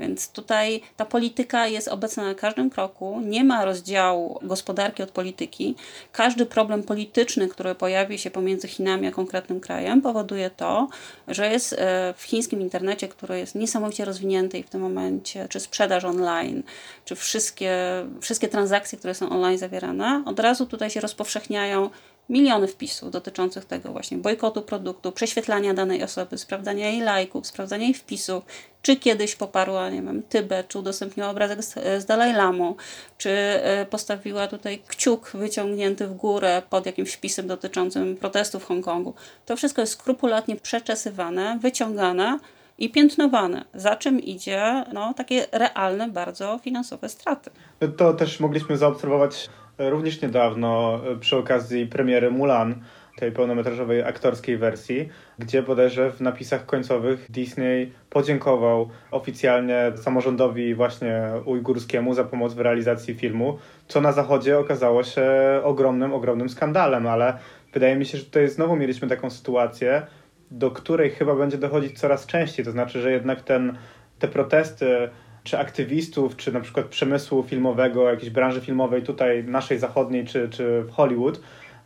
Więc 0.00 0.30
tutaj 0.30 0.80
ta 0.96 1.04
polityka 1.04 1.66
jest 1.66 1.88
obecna 1.88 2.24
na 2.24 2.34
każdym 2.34 2.70
kroku. 2.70 3.20
Nie 3.24 3.44
ma 3.44 3.64
rozdziału 3.64 4.38
gospodarki 4.42 5.02
od 5.02 5.10
polityki. 5.10 5.74
Każdy 6.12 6.46
problem 6.46 6.82
polityczny, 6.82 7.48
który 7.48 7.74
pojawi 7.74 8.18
się 8.18 8.30
pomiędzy 8.30 8.68
Chinami 8.68 9.06
a 9.06 9.10
konkretnym 9.10 9.60
krajem, 9.60 10.02
powoduje 10.02 10.50
to, 10.50 10.88
że 11.28 11.50
jest 11.50 11.72
e, 11.72 12.14
w 12.16 12.22
chińskim 12.22 12.60
internecie, 12.60 13.08
który 13.08 13.38
jest 13.38 13.54
niesamowicie 13.54 14.04
rozwinięty 14.04 14.58
i 14.58 14.62
w 14.62 14.70
tym 14.70 14.80
momencie, 14.80 15.46
czy 15.48 15.60
sprzedaż 15.60 16.04
online, 16.04 16.62
czy 17.04 17.16
wszystkie, 17.16 17.72
wszystkie 18.20 18.48
transakcje, 18.48 18.98
które 18.98 19.14
są 19.14 19.30
online 19.30 19.58
zawierane, 19.58 20.22
od 20.26 20.40
razu 20.40 20.66
tutaj 20.66 20.90
się 20.90 21.00
rozpowszechniają 21.00 21.90
miliony 22.30 22.68
wpisów 22.68 23.10
dotyczących 23.10 23.64
tego 23.64 23.92
właśnie 23.92 24.18
bojkotu 24.18 24.62
produktu, 24.62 25.12
prześwietlania 25.12 25.74
danej 25.74 26.02
osoby, 26.02 26.38
sprawdzania 26.38 26.88
jej 26.88 27.00
lajków, 27.00 27.46
sprawdzania 27.46 27.84
jej 27.84 27.94
wpisów, 27.94 28.44
czy 28.82 28.96
kiedyś 28.96 29.36
poparła, 29.36 29.90
nie 29.90 30.02
wiem, 30.02 30.22
Tybet, 30.22 30.68
czy 30.68 30.78
udostępniła 30.78 31.30
obrazek 31.30 31.64
z, 31.64 31.74
z 32.02 32.04
Dalaj 32.06 32.32
Lamą, 32.32 32.74
czy 33.18 33.30
e, 33.30 33.86
postawiła 33.90 34.46
tutaj 34.46 34.82
kciuk 34.88 35.30
wyciągnięty 35.34 36.06
w 36.06 36.14
górę 36.14 36.62
pod 36.70 36.86
jakimś 36.86 37.12
wpisem 37.12 37.46
dotyczącym 37.46 38.16
protestów 38.16 38.62
w 38.62 38.66
Hongkongu. 38.66 39.14
To 39.46 39.56
wszystko 39.56 39.80
jest 39.80 39.92
skrupulatnie 39.92 40.56
przeczesywane, 40.56 41.58
wyciągane 41.62 42.38
i 42.78 42.90
piętnowane, 42.90 43.64
za 43.74 43.96
czym 43.96 44.20
idzie 44.20 44.84
no, 44.92 45.14
takie 45.14 45.46
realne 45.52 46.08
bardzo 46.08 46.58
finansowe 46.62 47.08
straty. 47.08 47.50
To 47.96 48.14
też 48.14 48.40
mogliśmy 48.40 48.76
zaobserwować 48.76 49.50
również 49.88 50.22
niedawno 50.22 51.00
e, 51.12 51.16
przy 51.16 51.36
okazji 51.36 51.86
premiery 51.86 52.30
Mulan, 52.30 52.74
tej 53.16 53.32
pełnometrażowej 53.32 54.02
aktorskiej 54.02 54.56
wersji, 54.56 55.08
gdzie 55.38 55.62
bodajże 55.62 56.10
w 56.10 56.20
napisach 56.20 56.66
końcowych 56.66 57.26
Disney 57.30 57.92
podziękował 58.10 58.90
oficjalnie 59.10 59.92
samorządowi 59.96 60.74
właśnie 60.74 61.22
ujgurskiemu 61.44 62.14
za 62.14 62.24
pomoc 62.24 62.54
w 62.54 62.60
realizacji 62.60 63.14
filmu, 63.14 63.58
co 63.88 64.00
na 64.00 64.12
zachodzie 64.12 64.58
okazało 64.58 65.04
się 65.04 65.24
ogromnym, 65.62 66.14
ogromnym 66.14 66.48
skandalem, 66.48 67.06
ale 67.06 67.38
wydaje 67.72 67.96
mi 67.96 68.06
się, 68.06 68.18
że 68.18 68.24
tutaj 68.24 68.48
znowu 68.48 68.76
mieliśmy 68.76 69.08
taką 69.08 69.30
sytuację, 69.30 70.02
do 70.50 70.70
której 70.70 71.10
chyba 71.10 71.34
będzie 71.34 71.58
dochodzić 71.58 71.98
coraz 71.98 72.26
częściej, 72.26 72.64
to 72.64 72.70
znaczy, 72.70 73.00
że 73.00 73.12
jednak 73.12 73.42
ten, 73.42 73.78
te 74.18 74.28
protesty 74.28 75.08
czy 75.44 75.58
aktywistów, 75.58 76.36
czy 76.36 76.52
na 76.52 76.60
przykład 76.60 76.86
przemysłu 76.86 77.42
filmowego, 77.42 78.10
jakiejś 78.10 78.30
branży 78.30 78.60
filmowej 78.60 79.02
tutaj 79.02 79.44
naszej 79.44 79.78
zachodniej, 79.78 80.24
czy, 80.24 80.48
czy 80.48 80.82
w 80.82 80.90
Hollywood, 80.90 81.40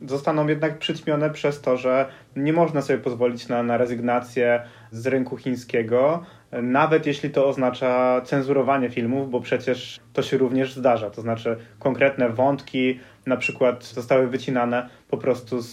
zostaną 0.07 0.47
jednak 0.49 0.79
przyćmione 0.79 1.31
przez 1.31 1.61
to, 1.61 1.77
że 1.77 2.09
nie 2.37 2.53
można 2.53 2.83
sobie 2.83 2.99
pozwolić 2.99 3.49
na, 3.49 3.62
na 3.62 3.77
rezygnację 3.77 4.62
z 4.90 5.07
rynku 5.07 5.37
chińskiego, 5.37 6.25
nawet 6.62 7.07
jeśli 7.07 7.31
to 7.31 7.47
oznacza 7.47 8.21
cenzurowanie 8.25 8.90
filmów, 8.90 9.31
bo 9.31 9.40
przecież 9.40 10.01
to 10.12 10.23
się 10.23 10.38
również 10.38 10.75
zdarza. 10.75 11.11
To 11.11 11.23
znaczy 11.23 11.57
konkretne 11.79 12.29
wątki 12.29 13.01
na 13.27 13.37
przykład 13.37 13.85
zostały 13.85 14.27
wycinane 14.27 14.88
po 15.09 15.17
prostu 15.17 15.61
z, 15.61 15.73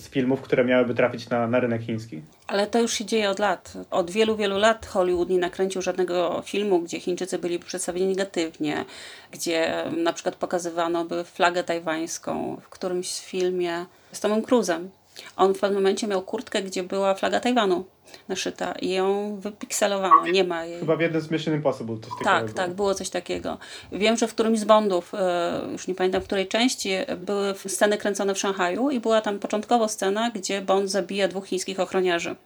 z 0.00 0.08
filmów, 0.08 0.40
które 0.40 0.64
miałyby 0.64 0.94
trafić 0.94 1.28
na, 1.28 1.46
na 1.46 1.60
rynek 1.60 1.82
chiński. 1.82 2.22
Ale 2.46 2.66
to 2.66 2.80
już 2.80 2.92
się 2.92 3.04
dzieje 3.04 3.30
od 3.30 3.38
lat. 3.38 3.72
Od 3.90 4.10
wielu, 4.10 4.36
wielu 4.36 4.58
lat 4.58 4.86
Hollywood 4.86 5.28
nie 5.28 5.38
nakręcił 5.38 5.82
żadnego 5.82 6.42
filmu, 6.44 6.80
gdzie 6.80 7.00
Chińczycy 7.00 7.38
byli 7.38 7.58
przedstawieni 7.58 8.08
negatywnie, 8.08 8.84
gdzie 9.32 9.84
na 9.96 10.12
przykład 10.12 10.36
pokazywano 10.36 11.04
by 11.04 11.24
flagę 11.24 11.64
tajwańską 11.64 12.56
w 12.62 12.68
którymś 12.68 13.20
filmie 13.20 13.86
z 14.12 14.20
Tomem 14.20 14.42
Cruzem. 14.42 14.90
On 15.36 15.54
w 15.54 15.58
pewnym 15.58 15.82
momencie 15.82 16.06
miał 16.06 16.22
kurtkę, 16.22 16.62
gdzie 16.62 16.82
była 16.82 17.14
flaga 17.14 17.40
Tajwanu 17.40 17.84
naszyta 18.28 18.72
i 18.72 18.90
ją 18.90 19.36
wypikselowano. 19.40 20.26
Nie 20.26 20.44
ma 20.44 20.64
jej. 20.64 20.80
Chyba 20.80 20.96
w 20.96 21.00
jednym 21.00 21.22
z 21.22 21.30
Mission 21.30 21.54
Impossible 21.54 21.96
coś 21.96 22.10
takiego. 22.10 22.24
Tak, 22.24 22.44
było. 22.44 22.56
tak, 22.56 22.74
było 22.74 22.94
coś 22.94 23.10
takiego. 23.10 23.58
Wiem, 23.92 24.16
że 24.16 24.28
w 24.28 24.34
którymś 24.34 24.58
z 24.58 24.64
Bondów, 24.64 25.14
e, 25.14 25.60
już 25.72 25.86
nie 25.86 25.94
pamiętam 25.94 26.22
w 26.22 26.24
której 26.24 26.48
części, 26.48 26.90
były 27.16 27.54
sceny 27.66 27.98
kręcone 27.98 28.34
w 28.34 28.38
Szanghaju 28.38 28.90
i 28.90 29.00
była 29.00 29.20
tam 29.20 29.38
początkowo 29.38 29.88
scena, 29.88 30.30
gdzie 30.30 30.62
Bond 30.62 30.90
zabija 30.90 31.28
dwóch 31.28 31.46
chińskich 31.46 31.80
ochroniarzy 31.80 32.36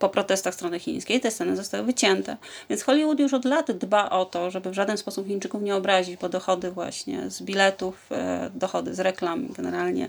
po 0.00 0.08
protestach 0.08 0.54
strony 0.54 0.78
chińskiej 0.78 1.20
te 1.20 1.30
sceny 1.30 1.56
zostały 1.56 1.84
wycięte. 1.84 2.36
Więc 2.70 2.82
Hollywood 2.82 3.20
już 3.20 3.34
od 3.34 3.44
lat 3.44 3.72
dba 3.72 4.10
o 4.10 4.24
to, 4.24 4.50
żeby 4.50 4.70
w 4.70 4.74
żaden 4.74 4.96
sposób 4.96 5.26
Chińczyków 5.26 5.62
nie 5.62 5.74
obrazić, 5.74 6.16
bo 6.16 6.28
dochody 6.28 6.70
właśnie 6.70 7.30
z 7.30 7.42
biletów, 7.42 8.06
e, 8.12 8.50
dochody 8.54 8.94
z 8.94 9.00
reklam, 9.00 9.48
generalnie 9.52 10.08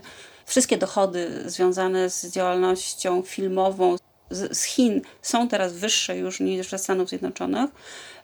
wszystkie 0.51 0.77
dochody 0.77 1.43
związane 1.45 2.09
z 2.09 2.25
działalnością 2.25 3.21
filmową 3.21 3.95
z, 4.29 4.57
z 4.57 4.63
Chin 4.63 5.01
są 5.21 5.47
teraz 5.47 5.73
wyższe 5.73 6.17
już 6.17 6.39
niż 6.39 6.69
ze 6.69 6.77
Stanów 6.77 7.09
Zjednoczonych. 7.09 7.69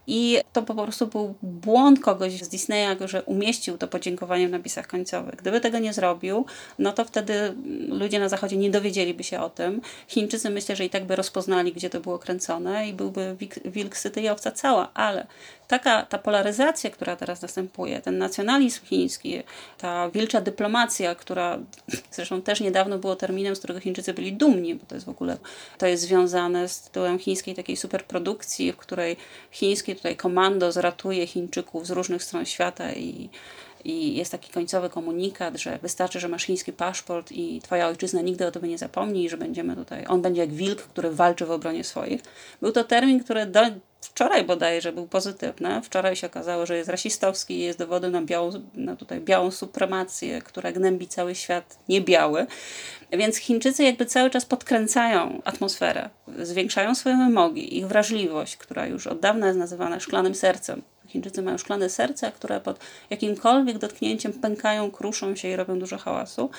I 0.08 0.40
to 0.54 0.62
po 0.62 0.84
prostu 0.84 1.08
był 1.08 1.36
błąd 1.42 2.00
kogoś 2.00 2.44
z 2.44 2.50
Disneya, 2.50 2.96
że 3.06 3.24
umieścił 3.24 3.78
to 3.78 3.88
podziękowanie 3.88 4.48
w 4.48 4.52
napisach 4.52 4.88
końcowych. 4.88 5.36
Gdyby 5.36 5.62
tego 5.62 5.80
nie 5.80 5.94
zrobił, 5.94 6.46
no 6.80 6.92
to 6.92 7.06
wtedy 7.06 7.56
ludzie 7.90 8.20
na 8.20 8.30
zachodzie 8.30 8.58
nie 8.58 8.70
dowiedzieliby 8.70 9.24
się 9.24 9.40
o 9.40 9.50
tym. 9.50 9.82
Chińczycy 10.08 10.50
myślę, 10.50 10.76
że 10.76 10.86
i 10.86 10.90
tak 10.90 11.06
by 11.06 11.16
rozpoznali, 11.16 11.74
gdzie 11.74 11.90
to 11.90 12.00
było 12.00 12.20
kręcone 12.20 12.90
i 12.90 12.94
byłby 12.94 13.36
wilk 13.66 13.98
syty 13.98 14.22
i 14.22 14.30
owca 14.30 14.52
cała, 14.52 14.94
ale 14.94 15.28
taka 15.68 16.04
ta 16.04 16.18
polaryzacja, 16.18 16.90
która 16.90 17.16
teraz 17.16 17.42
następuje, 17.42 18.02
ten 18.02 18.18
nacjonalizm 18.18 18.86
chiński, 18.86 19.44
ta 19.78 20.10
wilcza 20.10 20.42
dyplomacja, 20.42 21.16
która 21.16 21.60
zresztą 22.12 22.42
też 22.42 22.62
niedawno 22.62 22.98
było 22.98 23.16
terminem, 23.16 23.56
z 23.56 23.60
którego 23.60 23.80
Chińczycy 23.80 24.14
byli 24.14 24.34
dumni, 24.34 24.76
bo 24.76 24.86
to 24.86 24.96
jest 24.96 25.06
w 25.06 25.10
ogóle, 25.10 25.38
to 25.78 25.88
jest 25.88 26.04
związane 26.04 26.70
z 26.70 26.82
tytułem 26.82 27.20
chińskiej 27.20 27.56
takiej 27.56 27.78
superprodukcji, 27.78 28.72
w 28.72 28.78
której 28.78 29.18
chińskie 29.52 29.96
tutaj 29.98 30.16
komando 30.16 30.72
zratuje 30.72 31.28
Chińczyków 31.28 31.88
z 31.88 31.92
różnych 31.92 32.24
stron 32.24 32.46
świata 32.46 32.94
i 32.94 33.30
i 33.88 34.16
jest 34.16 34.32
taki 34.32 34.52
końcowy 34.52 34.90
komunikat, 34.90 35.58
że 35.58 35.80
wystarczy, 35.82 36.20
że 36.20 36.28
masz 36.28 36.44
chiński 36.44 36.74
paszport 36.74 37.32
i 37.32 37.62
twoja 37.62 37.88
ojczyzna 37.88 38.22
nigdy 38.22 38.48
o 38.48 38.52
tobie 38.52 38.70
nie 38.70 38.78
zapomni 38.78 39.30
że 39.30 39.38
będziemy 39.38 39.76
tutaj, 39.76 40.06
on 40.08 40.22
będzie 40.22 40.42
jak 40.42 40.54
wilk, 40.54 40.82
który 40.82 41.12
walczy 41.12 41.46
w 41.46 41.52
obronie 41.52 41.84
swoich. 41.84 42.22
Był 42.62 42.72
to 42.72 42.84
termin, 42.84 43.24
który 43.24 43.46
do, 43.46 43.62
wczoraj 44.02 44.46
bodajże 44.46 44.92
był 44.92 45.08
pozytywny. 45.08 45.82
Wczoraj 45.82 46.16
się 46.16 46.28
okazało, 46.28 46.66
że 46.66 46.78
jest 46.78 46.90
rasistowski 46.90 47.60
jest 47.60 47.80
dowodem 47.80 48.12
na, 48.12 48.22
białą, 48.22 48.52
na 48.74 48.96
tutaj 48.96 49.20
białą 49.20 49.52
supremację, 49.52 50.42
która 50.42 50.72
gnębi 50.72 51.08
cały 51.08 51.36
świat 51.36 51.80
niebiały. 51.90 52.48
Więc 53.12 53.38
Chińczycy 53.38 53.84
jakby 53.84 54.06
cały 54.06 54.30
czas 54.30 54.46
podkręcają 54.46 55.42
atmosferę, 55.46 56.10
zwiększają 56.40 56.96
swoje 56.96 57.18
wymogi, 57.18 57.78
ich 57.78 57.88
wrażliwość, 57.88 58.58
która 58.58 58.88
już 58.88 59.08
od 59.08 59.20
dawna 59.20 59.48
jest 59.48 59.60
nazywana 59.60 60.00
szklanym 60.00 60.36
sercem 60.36 60.82
Chińczycy 61.08 61.42
mają 61.42 61.58
szklane 61.58 61.90
serca, 61.90 62.32
które 62.32 62.62
pod 62.62 62.80
jakimkolwiek 63.10 63.78
dotknięciem 63.78 64.34
pękają, 64.34 64.92
kruszą 64.92 65.36
się 65.36 65.48
i 65.48 65.56
robią 65.56 65.80
dużo 65.80 65.98
hałasu, 65.98 66.50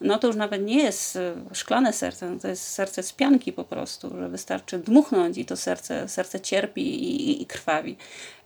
no 0.00 0.18
to 0.18 0.26
już 0.26 0.36
nawet 0.36 0.62
nie 0.62 0.82
jest 0.82 1.16
e, 1.16 1.34
szklane 1.52 1.92
serce, 1.92 2.30
no 2.30 2.38
to 2.40 2.48
jest 2.48 2.62
serce 2.62 3.02
z 3.02 3.12
pianki 3.12 3.52
po 3.52 3.64
prostu, 3.64 4.10
że 4.18 4.28
wystarczy 4.28 4.78
dmuchnąć 4.78 5.38
i 5.38 5.44
to 5.44 5.56
serce, 5.56 6.08
serce 6.08 6.40
cierpi 6.40 6.82
i, 6.82 7.30
i, 7.30 7.42
i 7.42 7.46
krwawi. 7.46 7.96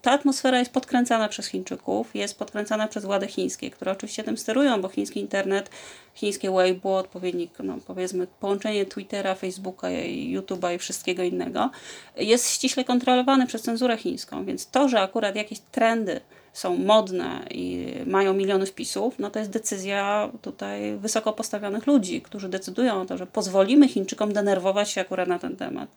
Ta 0.02 0.12
atmosfera 0.12 0.58
jest 0.58 0.72
podkręcana 0.72 1.28
przez 1.28 1.46
Chińczyków, 1.46 2.14
jest 2.14 2.38
podkręcana 2.38 2.88
przez 2.88 3.04
władze 3.04 3.26
chińskie, 3.26 3.70
które 3.70 3.92
oczywiście 3.92 4.24
tym 4.24 4.38
sterują, 4.38 4.82
bo 4.82 4.88
chiński 4.88 5.20
internet, 5.20 5.70
chińskie 6.14 6.50
Weibo, 6.50 6.96
odpowiednik, 6.96 7.50
no 7.62 7.78
powiedzmy 7.86 8.26
połączenie 8.40 8.86
Twittera, 8.86 9.34
Facebooka, 9.34 9.88
YouTube'a 9.88 10.74
i 10.74 10.78
wszystkiego 10.78 11.22
innego, 11.22 11.70
jest 12.16 12.50
ściśle 12.50 12.84
kontrolowany 12.84 13.46
przez 13.46 13.62
cenzurę 13.62 13.96
chińską, 13.96 14.44
więc 14.44 14.66
to, 14.66 14.88
że 14.88 15.00
akurat 15.00 15.36
jakieś 15.36 15.58
trendy 15.58 16.20
są 16.52 16.76
modne 16.76 17.46
i 17.50 17.94
mają 18.06 18.34
miliony 18.34 18.66
wpisów, 18.66 19.18
no 19.18 19.30
to 19.30 19.38
jest 19.38 19.50
decyzja 19.50 20.30
tutaj 20.42 20.96
wysoko 20.96 21.32
postawionych 21.32 21.86
ludzi, 21.86 22.22
którzy 22.22 22.48
decydują 22.48 23.00
o 23.00 23.06
to, 23.06 23.18
że 23.18 23.26
pozwolimy 23.26 23.88
Chińczykom 23.88 24.32
denerwować 24.32 24.90
się 24.90 25.00
akurat 25.00 25.28
na 25.28 25.38
ten 25.38 25.56
temat. 25.56 25.88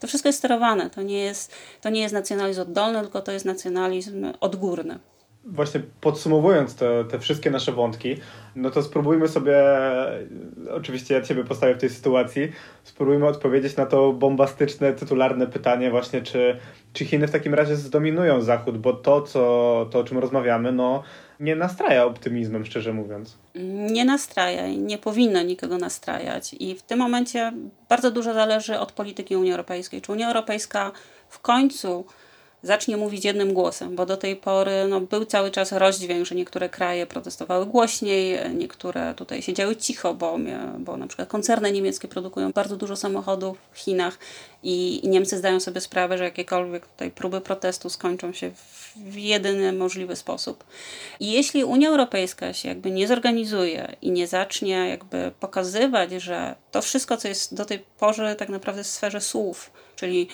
To 0.00 0.06
wszystko 0.06 0.28
jest 0.28 0.38
sterowane, 0.38 0.90
to 0.90 1.02
nie 1.02 1.18
jest, 1.18 1.52
to 1.80 1.90
nie 1.90 2.00
jest 2.00 2.14
nacjonalizm 2.14 2.60
oddolny, 2.60 3.00
tylko 3.00 3.20
to 3.20 3.32
jest 3.32 3.44
nacjonalizm 3.44 4.32
odgórny 4.40 4.98
właśnie 5.44 5.80
podsumowując 6.00 6.74
te, 6.74 7.04
te 7.04 7.18
wszystkie 7.18 7.50
nasze 7.50 7.72
wątki, 7.72 8.16
no 8.56 8.70
to 8.70 8.82
spróbujmy 8.82 9.28
sobie, 9.28 9.62
oczywiście 10.70 11.14
ja 11.14 11.22
Ciebie 11.22 11.44
postawię 11.44 11.74
w 11.74 11.78
tej 11.78 11.90
sytuacji, 11.90 12.52
spróbujmy 12.82 13.26
odpowiedzieć 13.26 13.76
na 13.76 13.86
to 13.86 14.12
bombastyczne, 14.12 14.92
tytularne 14.92 15.46
pytanie 15.46 15.90
właśnie, 15.90 16.22
czy, 16.22 16.58
czy 16.92 17.04
Chiny 17.04 17.28
w 17.28 17.30
takim 17.30 17.54
razie 17.54 17.76
zdominują 17.76 18.40
Zachód, 18.40 18.78
bo 18.78 18.92
to, 18.92 19.22
co, 19.22 19.88
to, 19.90 19.98
o 19.98 20.04
czym 20.04 20.18
rozmawiamy, 20.18 20.72
no 20.72 21.02
nie 21.40 21.56
nastraja 21.56 22.04
optymizmem, 22.04 22.64
szczerze 22.64 22.92
mówiąc. 22.92 23.38
Nie 23.90 24.04
nastraja 24.04 24.66
i 24.66 24.78
nie 24.78 24.98
powinno 24.98 25.42
nikogo 25.42 25.78
nastrajać. 25.78 26.54
I 26.60 26.74
w 26.74 26.82
tym 26.82 26.98
momencie 26.98 27.52
bardzo 27.88 28.10
dużo 28.10 28.34
zależy 28.34 28.78
od 28.78 28.92
polityki 28.92 29.36
Unii 29.36 29.50
Europejskiej. 29.52 30.02
Czy 30.02 30.12
Unia 30.12 30.26
Europejska 30.26 30.92
w 31.28 31.40
końcu 31.40 32.04
zacznie 32.62 32.96
mówić 32.96 33.24
jednym 33.24 33.54
głosem, 33.54 33.96
bo 33.96 34.06
do 34.06 34.16
tej 34.16 34.36
pory 34.36 34.86
no, 34.88 35.00
był 35.00 35.24
cały 35.24 35.50
czas 35.50 35.72
rozdźwięk, 35.72 36.26
że 36.26 36.34
niektóre 36.34 36.68
kraje 36.68 37.06
protestowały 37.06 37.66
głośniej, 37.66 38.38
niektóre 38.54 39.14
tutaj 39.14 39.42
siedziały 39.42 39.76
cicho, 39.76 40.14
bo, 40.14 40.38
bo 40.78 40.96
na 40.96 41.06
przykład 41.06 41.28
koncerny 41.28 41.72
niemieckie 41.72 42.08
produkują 42.08 42.52
bardzo 42.52 42.76
dużo 42.76 42.96
samochodów 42.96 43.58
w 43.72 43.78
Chinach 43.78 44.18
i, 44.62 45.00
Niemcy 45.04 45.38
zdają 45.38 45.60
sobie 45.60 45.80
sprawę, 45.80 46.18
że 46.18 46.24
jakiekolwiek 46.24 46.86
tutaj 46.86 47.10
próby 47.10 47.40
protestu 47.40 47.90
skończą 47.90 48.32
się 48.32 48.50
w, 48.50 48.92
w 48.96 49.16
jedyny 49.16 49.72
możliwy 49.72 50.16
sposób. 50.16 50.64
I 51.20 51.32
jeśli 51.32 51.64
Unia 51.64 51.88
Europejska 51.88 52.52
się 52.52 52.68
jakby 52.68 52.90
nie 52.90 53.08
zorganizuje 53.08 53.96
i 54.02 54.10
nie 54.10 54.26
zacznie 54.26 54.88
jakby 54.88 55.32
pokazywać, 55.40 56.12
że 56.12 56.54
to 56.70 56.82
wszystko, 56.82 57.16
co 57.16 57.28
jest 57.28 57.54
do 57.54 57.64
tej 57.64 57.78
pory 57.98 58.34
tak 58.34 58.48
naprawdę 58.48 58.84
w 58.84 58.86
sferze 58.86 59.20
słów, 59.20 59.70
czyli 60.02 60.28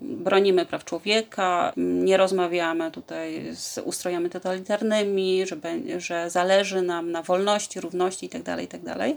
bronimy 0.00 0.66
praw 0.66 0.84
człowieka, 0.84 1.72
nie 1.76 2.16
rozmawiamy 2.16 2.90
tutaj 2.90 3.50
z 3.54 3.78
ustrojami 3.78 4.30
totalitarnymi, 4.30 5.46
że, 5.46 5.56
że 6.00 6.30
zależy 6.30 6.82
nam 6.82 7.10
na 7.10 7.22
wolności, 7.22 7.80
równości 7.80 8.26
itd., 8.26 8.44
tak 8.44 8.60
itd. 8.60 8.94
Tak 8.98 9.10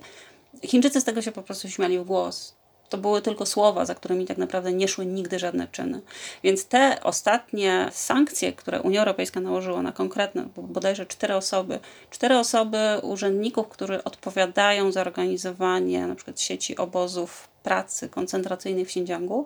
Chińczycy 0.70 1.02
z 1.02 1.04
tego 1.04 1.22
się 1.22 1.32
po 1.32 1.42
prostu 1.42 1.70
śmiali 1.70 2.00
w 2.00 2.04
głos. 2.04 2.56
To 2.90 2.98
były 2.98 3.22
tylko 3.22 3.46
słowa, 3.46 3.86
za 3.86 3.96
którymi 3.96 4.26
tak 4.26 4.38
naprawdę 4.38 4.74
nie 4.74 4.88
szły 4.88 5.06
nigdy 5.06 5.40
żadne 5.40 5.68
czyny. 5.68 6.02
Więc 6.44 6.66
te 6.66 6.98
ostatnie 7.04 7.90
sankcje, 7.92 8.54
które 8.54 8.82
Unia 8.82 9.00
Europejska 9.00 9.40
nałożyła 9.40 9.82
na 9.82 9.92
konkretne, 9.92 10.48
bodajże 10.58 11.06
cztery 11.06 11.36
osoby, 11.36 11.80
cztery 12.10 12.38
osoby 12.38 12.78
urzędników, 13.02 13.68
którzy 13.68 14.04
odpowiadają 14.04 14.92
za 14.92 15.02
organizowanie 15.02 16.08
na 16.08 16.16
przykład 16.16 16.42
sieci 16.42 16.78
obozów 16.78 17.48
pracy 17.64 18.10
koncentracyjnej 18.10 18.86
w 18.86 18.88
Xinjiangu, 18.88 19.46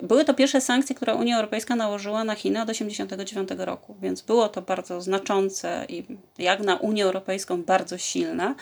były 0.00 0.24
to 0.24 0.34
pierwsze 0.34 0.60
sankcje, 0.60 0.96
które 0.96 1.14
Unia 1.14 1.36
Europejska 1.36 1.76
nałożyła 1.76 2.24
na 2.24 2.34
Chiny 2.34 2.62
od 2.62 2.68
1989 2.68 3.66
roku, 3.66 3.96
więc 4.00 4.22
było 4.22 4.48
to 4.48 4.62
bardzo 4.62 5.00
znaczące 5.00 5.86
i 5.88 6.04
jak 6.38 6.60
na 6.60 6.76
Unię 6.76 7.04
Europejską 7.04 7.62
bardzo 7.62 7.98
silne. 7.98 8.54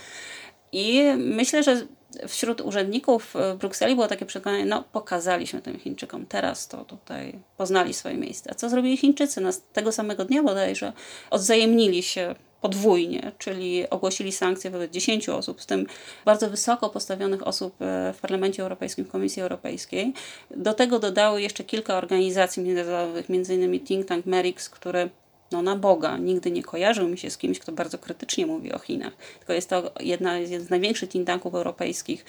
I 0.72 1.02
myślę, 1.16 1.62
że 1.62 1.86
wśród 2.28 2.60
urzędników 2.60 3.34
w 3.34 3.56
Brukseli 3.58 3.94
było 3.94 4.08
takie 4.08 4.26
przekonanie, 4.26 4.64
no 4.64 4.84
pokazaliśmy 4.92 5.62
tym 5.62 5.78
Chińczykom, 5.78 6.26
teraz 6.26 6.68
to 6.68 6.84
tutaj 6.84 7.38
poznali 7.56 7.94
swoje 7.94 8.16
miejsce. 8.16 8.50
A 8.50 8.54
co 8.54 8.68
zrobili 8.68 8.96
Chińczycy? 8.96 9.40
No, 9.40 9.50
tego 9.72 9.92
samego 9.92 10.24
dnia 10.24 10.42
bodajże 10.42 10.92
odzajemnili 11.30 12.02
się 12.02 12.34
podwójnie, 12.62 13.32
czyli 13.38 13.90
ogłosili 13.90 14.32
sankcje 14.32 14.70
wobec 14.70 14.90
10 14.92 15.28
osób, 15.28 15.60
w 15.60 15.66
tym 15.66 15.86
bardzo 16.24 16.50
wysoko 16.50 16.90
postawionych 16.90 17.46
osób 17.46 17.82
e, 17.82 18.12
w 18.16 18.20
Parlamencie 18.20 18.62
Europejskim, 18.62 19.04
w 19.04 19.08
Komisji 19.08 19.42
Europejskiej. 19.42 20.12
Do 20.50 20.74
tego 20.74 20.98
dodały 20.98 21.42
jeszcze 21.42 21.64
kilka 21.64 21.96
organizacji 21.96 22.62
międzynarodowych, 22.62 23.26
m.in. 23.30 23.80
think 23.80 24.06
tank 24.06 24.26
Merix, 24.26 24.70
który 24.70 25.10
no 25.52 25.62
na 25.62 25.76
Boga, 25.76 26.18
nigdy 26.18 26.50
nie 26.50 26.62
kojarzył 26.62 27.08
mi 27.08 27.18
się 27.18 27.30
z 27.30 27.38
kimś, 27.38 27.58
kto 27.58 27.72
bardzo 27.72 27.98
krytycznie 27.98 28.46
mówi 28.46 28.72
o 28.72 28.78
Chinach. 28.78 29.12
Tylko 29.38 29.52
jest 29.52 29.70
to 29.70 29.92
jedna, 30.00 30.38
jeden 30.38 30.60
z 30.60 30.70
największych 30.70 31.10
think 31.10 31.28
europejskich 31.46 32.24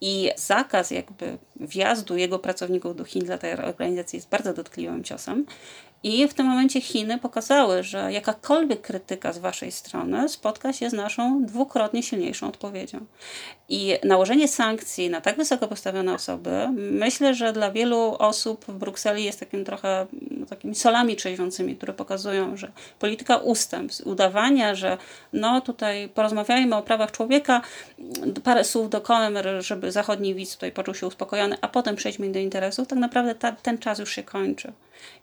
i 0.00 0.30
zakaz 0.36 0.90
jakby 0.90 1.38
wjazdu 1.60 2.16
jego 2.16 2.38
pracowników 2.38 2.96
do 2.96 3.04
Chin 3.04 3.24
dla 3.24 3.38
tej 3.38 3.52
organizacji 3.52 4.16
jest 4.16 4.28
bardzo 4.28 4.54
dotkliwym 4.54 5.04
ciosem. 5.04 5.46
I 6.04 6.28
w 6.28 6.34
tym 6.34 6.46
momencie 6.46 6.80
Chiny 6.80 7.18
pokazały, 7.18 7.82
że 7.82 8.12
jakakolwiek 8.12 8.80
krytyka 8.80 9.32
z 9.32 9.38
waszej 9.38 9.72
strony 9.72 10.28
spotka 10.28 10.72
się 10.72 10.90
z 10.90 10.92
naszą 10.92 11.44
dwukrotnie 11.44 12.02
silniejszą 12.02 12.48
odpowiedzią. 12.48 13.00
I 13.68 13.98
nałożenie 14.04 14.48
sankcji 14.48 15.10
na 15.10 15.20
tak 15.20 15.36
wysoko 15.36 15.68
postawione 15.68 16.14
osoby, 16.14 16.68
myślę, 16.76 17.34
że 17.34 17.52
dla 17.52 17.70
wielu 17.70 18.16
osób 18.18 18.64
w 18.68 18.72
Brukseli 18.72 19.24
jest 19.24 19.40
takim 19.40 19.64
trochę 19.64 20.06
no, 20.30 20.46
takimi 20.46 20.74
solami 20.74 21.16
trzeźwiącymi, 21.16 21.76
które 21.76 21.92
pokazują, 21.92 22.56
że 22.56 22.72
polityka 22.98 23.36
ustępstw, 23.36 24.06
udawania, 24.06 24.74
że 24.74 24.98
no 25.32 25.60
tutaj 25.60 26.08
porozmawiajmy 26.08 26.76
o 26.76 26.82
prawach 26.82 27.10
człowieka, 27.10 27.60
parę 28.44 28.64
słów 28.64 28.90
do 28.90 29.00
kamer, 29.00 29.46
żeby 29.60 29.83
zachodni 29.92 30.34
widz 30.34 30.54
tutaj 30.54 30.72
poczuł 30.72 30.94
się 30.94 31.06
uspokojony, 31.06 31.56
a 31.60 31.68
potem 31.68 31.96
przejdźmy 31.96 32.32
do 32.32 32.38
interesów, 32.38 32.88
tak 32.88 32.98
naprawdę 32.98 33.34
ta, 33.34 33.52
ten 33.52 33.78
czas 33.78 33.98
już 33.98 34.10
się 34.12 34.22
kończy. 34.22 34.72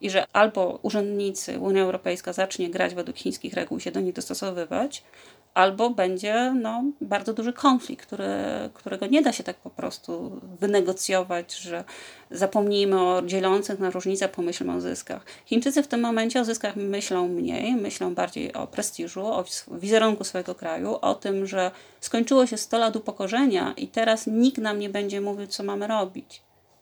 I 0.02 0.10
że 0.10 0.26
albo 0.34 0.80
urzędnicy, 0.82 1.60
Unia 1.60 1.82
Europejska 1.82 2.34
zacznie 2.34 2.70
grać 2.70 2.96
według 2.96 3.18
chińskich 3.18 3.54
reguł 3.54 3.78
i 3.78 3.82
się 3.82 3.92
do 3.92 4.00
nich 4.00 4.14
dostosowywać, 4.14 5.04
albo 5.54 5.90
będzie 5.90 6.54
no, 6.62 6.84
bardzo 7.02 7.34
duży 7.34 7.54
konflikt, 7.54 8.06
który, 8.06 8.30
którego 8.74 9.08
nie 9.08 9.22
da 9.22 9.34
się 9.34 9.44
tak 9.44 9.56
po 9.56 9.70
prostu 9.70 10.42
wynegocjować, 10.60 11.56
że 11.56 11.84
zapomnijmy 12.32 13.02
o 13.02 13.22
dzielących 13.22 13.80
na 13.80 13.90
różnice, 13.90 14.30
pomyślmy 14.30 14.74
o 14.74 14.82
zyskach. 14.82 15.26
Chińczycy 15.46 15.84
w 15.84 15.88
tym 15.88 16.02
momencie 16.02 16.42
o 16.42 16.46
zyskach 16.46 16.76
myślą 16.76 17.28
mniej, 17.28 17.76
myślą 17.76 18.16
bardziej 18.16 18.54
o 18.54 18.68
prestiżu, 18.68 19.26
o 19.26 19.44
wizerunku 19.72 20.24
swojego 20.24 20.56
kraju, 20.56 20.98
o 21.02 21.16
tym, 21.16 21.48
że 21.48 21.72
skończyło 22.00 22.46
się 22.46 22.58
100 22.58 22.78
lat 22.78 22.96
upokorzenia 22.96 23.74
i 23.78 23.88
teraz 23.88 24.28
nikt 24.28 24.58
nam 24.58 24.80
nie 24.80 24.90
będzie 24.90 25.22
mówił, 25.22 25.48
co 25.48 25.64
mamy 25.64 25.88
robić 25.88 26.42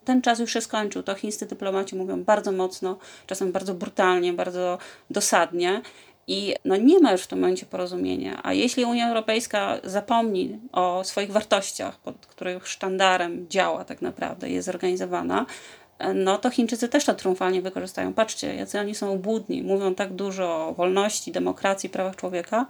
ten 0.09 0.21
czas 0.21 0.39
już 0.39 0.53
się 0.53 0.61
skończył. 0.61 1.03
To 1.03 1.15
chińscy 1.15 1.45
dyplomaci 1.45 1.95
mówią 1.95 2.23
bardzo 2.23 2.51
mocno, 2.51 2.97
czasem 3.27 3.51
bardzo 3.51 3.73
brutalnie, 3.73 4.33
bardzo 4.33 4.77
dosadnie. 5.09 5.81
I 6.29 6.55
no 6.65 6.75
nie 6.75 6.99
ma 6.99 7.11
już 7.11 7.21
w 7.21 7.27
tym 7.27 7.39
momencie 7.39 7.65
porozumienia. 7.65 8.39
A 8.43 8.53
jeśli 8.53 8.85
Unia 8.85 9.07
Europejska 9.07 9.77
zapomni 9.83 10.59
o 10.71 11.03
swoich 11.03 11.31
wartościach, 11.31 11.99
pod 11.99 12.25
których 12.25 12.67
sztandarem 12.67 13.49
działa 13.49 13.85
tak 13.85 14.01
naprawdę, 14.01 14.49
jest 14.49 14.65
zorganizowana, 14.65 15.45
no 16.15 16.37
to 16.37 16.49
Chińczycy 16.49 16.89
też 16.89 17.05
to 17.05 17.13
triumfalnie 17.13 17.61
wykorzystają. 17.61 18.13
Patrzcie, 18.13 18.55
jacy 18.55 18.79
oni 18.79 18.95
są 18.95 19.13
obłudni, 19.13 19.63
mówią 19.63 19.95
tak 19.95 20.13
dużo 20.13 20.67
o 20.67 20.73
wolności, 20.73 21.31
demokracji, 21.31 21.89
prawach 21.89 22.15
człowieka, 22.15 22.65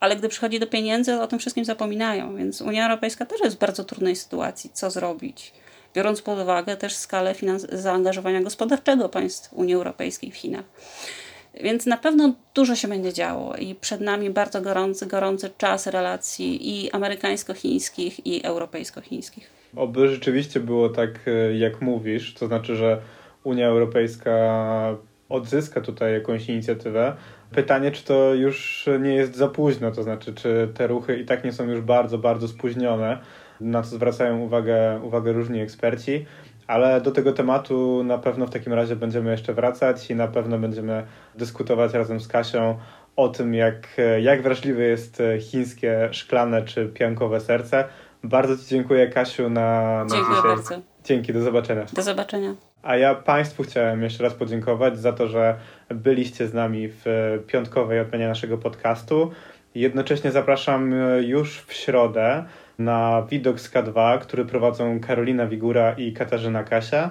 ale 0.00 0.16
gdy 0.16 0.28
przychodzi 0.28 0.60
do 0.60 0.66
pieniędzy, 0.66 1.20
o 1.20 1.26
tym 1.26 1.38
wszystkim 1.38 1.64
zapominają. 1.64 2.36
Więc 2.36 2.60
Unia 2.60 2.84
Europejska 2.84 3.26
też 3.26 3.40
jest 3.40 3.56
w 3.56 3.58
bardzo 3.58 3.84
trudnej 3.84 4.16
sytuacji, 4.16 4.70
co 4.72 4.90
zrobić 4.90 5.52
biorąc 5.94 6.22
pod 6.22 6.38
uwagę 6.38 6.76
też 6.76 6.96
skalę 6.96 7.34
zaangażowania 7.72 8.40
gospodarczego 8.40 9.08
państw 9.08 9.52
Unii 9.52 9.74
Europejskiej 9.74 10.30
w 10.30 10.36
Chinach. 10.36 10.64
Więc 11.62 11.86
na 11.86 11.96
pewno 11.96 12.34
dużo 12.54 12.76
się 12.76 12.88
będzie 12.88 13.12
działo 13.12 13.56
i 13.56 13.74
przed 13.74 14.00
nami 14.00 14.30
bardzo 14.30 14.60
gorący, 14.60 15.06
gorący 15.06 15.50
czas 15.58 15.86
relacji 15.86 16.68
i 16.68 16.90
amerykańsko-chińskich, 16.90 18.26
i 18.26 18.44
europejsko-chińskich. 18.44 19.50
Oby 19.76 20.08
rzeczywiście 20.08 20.60
było 20.60 20.88
tak, 20.88 21.10
e, 21.26 21.56
jak 21.58 21.80
mówisz, 21.80 22.34
to 22.34 22.46
znaczy, 22.46 22.76
że 22.76 23.00
Unia 23.44 23.68
Europejska 23.68 24.96
odzyska 25.28 25.80
tutaj 25.80 26.12
jakąś 26.12 26.48
inicjatywę. 26.48 27.16
Pytanie, 27.50 27.90
czy 27.90 28.04
to 28.04 28.34
już 28.34 28.88
nie 29.00 29.14
jest 29.14 29.36
za 29.36 29.48
późno, 29.48 29.92
to 29.92 30.02
znaczy, 30.02 30.34
czy 30.34 30.68
te 30.74 30.86
ruchy 30.86 31.18
i 31.18 31.24
tak 31.24 31.44
nie 31.44 31.52
są 31.52 31.64
już 31.64 31.80
bardzo, 31.80 32.18
bardzo 32.18 32.48
spóźnione 32.48 33.18
na 33.60 33.82
co 33.82 33.88
zwracają 33.88 34.40
uwagę, 34.40 35.00
uwagę 35.04 35.32
różni 35.32 35.60
eksperci. 35.60 36.26
Ale 36.66 37.00
do 37.00 37.10
tego 37.10 37.32
tematu 37.32 38.02
na 38.04 38.18
pewno 38.18 38.46
w 38.46 38.50
takim 38.50 38.72
razie 38.72 38.96
będziemy 38.96 39.30
jeszcze 39.30 39.54
wracać 39.54 40.10
i 40.10 40.14
na 40.14 40.28
pewno 40.28 40.58
będziemy 40.58 41.06
dyskutować 41.34 41.94
razem 41.94 42.20
z 42.20 42.28
Kasią 42.28 42.78
o 43.16 43.28
tym, 43.28 43.54
jak, 43.54 43.96
jak 44.22 44.42
wrażliwe 44.42 44.82
jest 44.82 45.22
chińskie 45.40 46.08
szklane 46.12 46.62
czy 46.62 46.86
piankowe 46.86 47.40
serce. 47.40 47.84
Bardzo 48.24 48.56
Ci 48.56 48.64
dziękuję, 48.66 49.08
Kasiu, 49.08 49.50
na, 49.50 50.04
na 50.04 50.10
Dziękuję 50.10 50.36
dzisiaj. 50.36 50.56
bardzo. 50.56 50.80
Dzięki, 51.04 51.32
do 51.32 51.42
zobaczenia. 51.42 51.86
Do 51.92 52.02
zobaczenia. 52.02 52.54
A 52.82 52.96
ja 52.96 53.14
Państwu 53.14 53.62
chciałem 53.62 54.02
jeszcze 54.02 54.22
raz 54.22 54.34
podziękować 54.34 54.98
za 54.98 55.12
to, 55.12 55.28
że 55.28 55.56
byliście 55.88 56.48
z 56.48 56.54
nami 56.54 56.88
w 56.88 57.04
piątkowej 57.46 58.00
odmianie 58.00 58.28
naszego 58.28 58.58
podcastu. 58.58 59.30
Jednocześnie 59.74 60.32
zapraszam 60.32 60.94
już 61.20 61.60
w 61.60 61.72
środę 61.72 62.44
na 62.78 63.22
Widok 63.22 63.60
z 63.60 63.70
K2, 63.70 64.18
który 64.18 64.44
prowadzą 64.44 65.00
Karolina 65.00 65.46
Wigura 65.46 65.92
i 65.92 66.12
Katarzyna 66.12 66.64
Kasia 66.64 67.10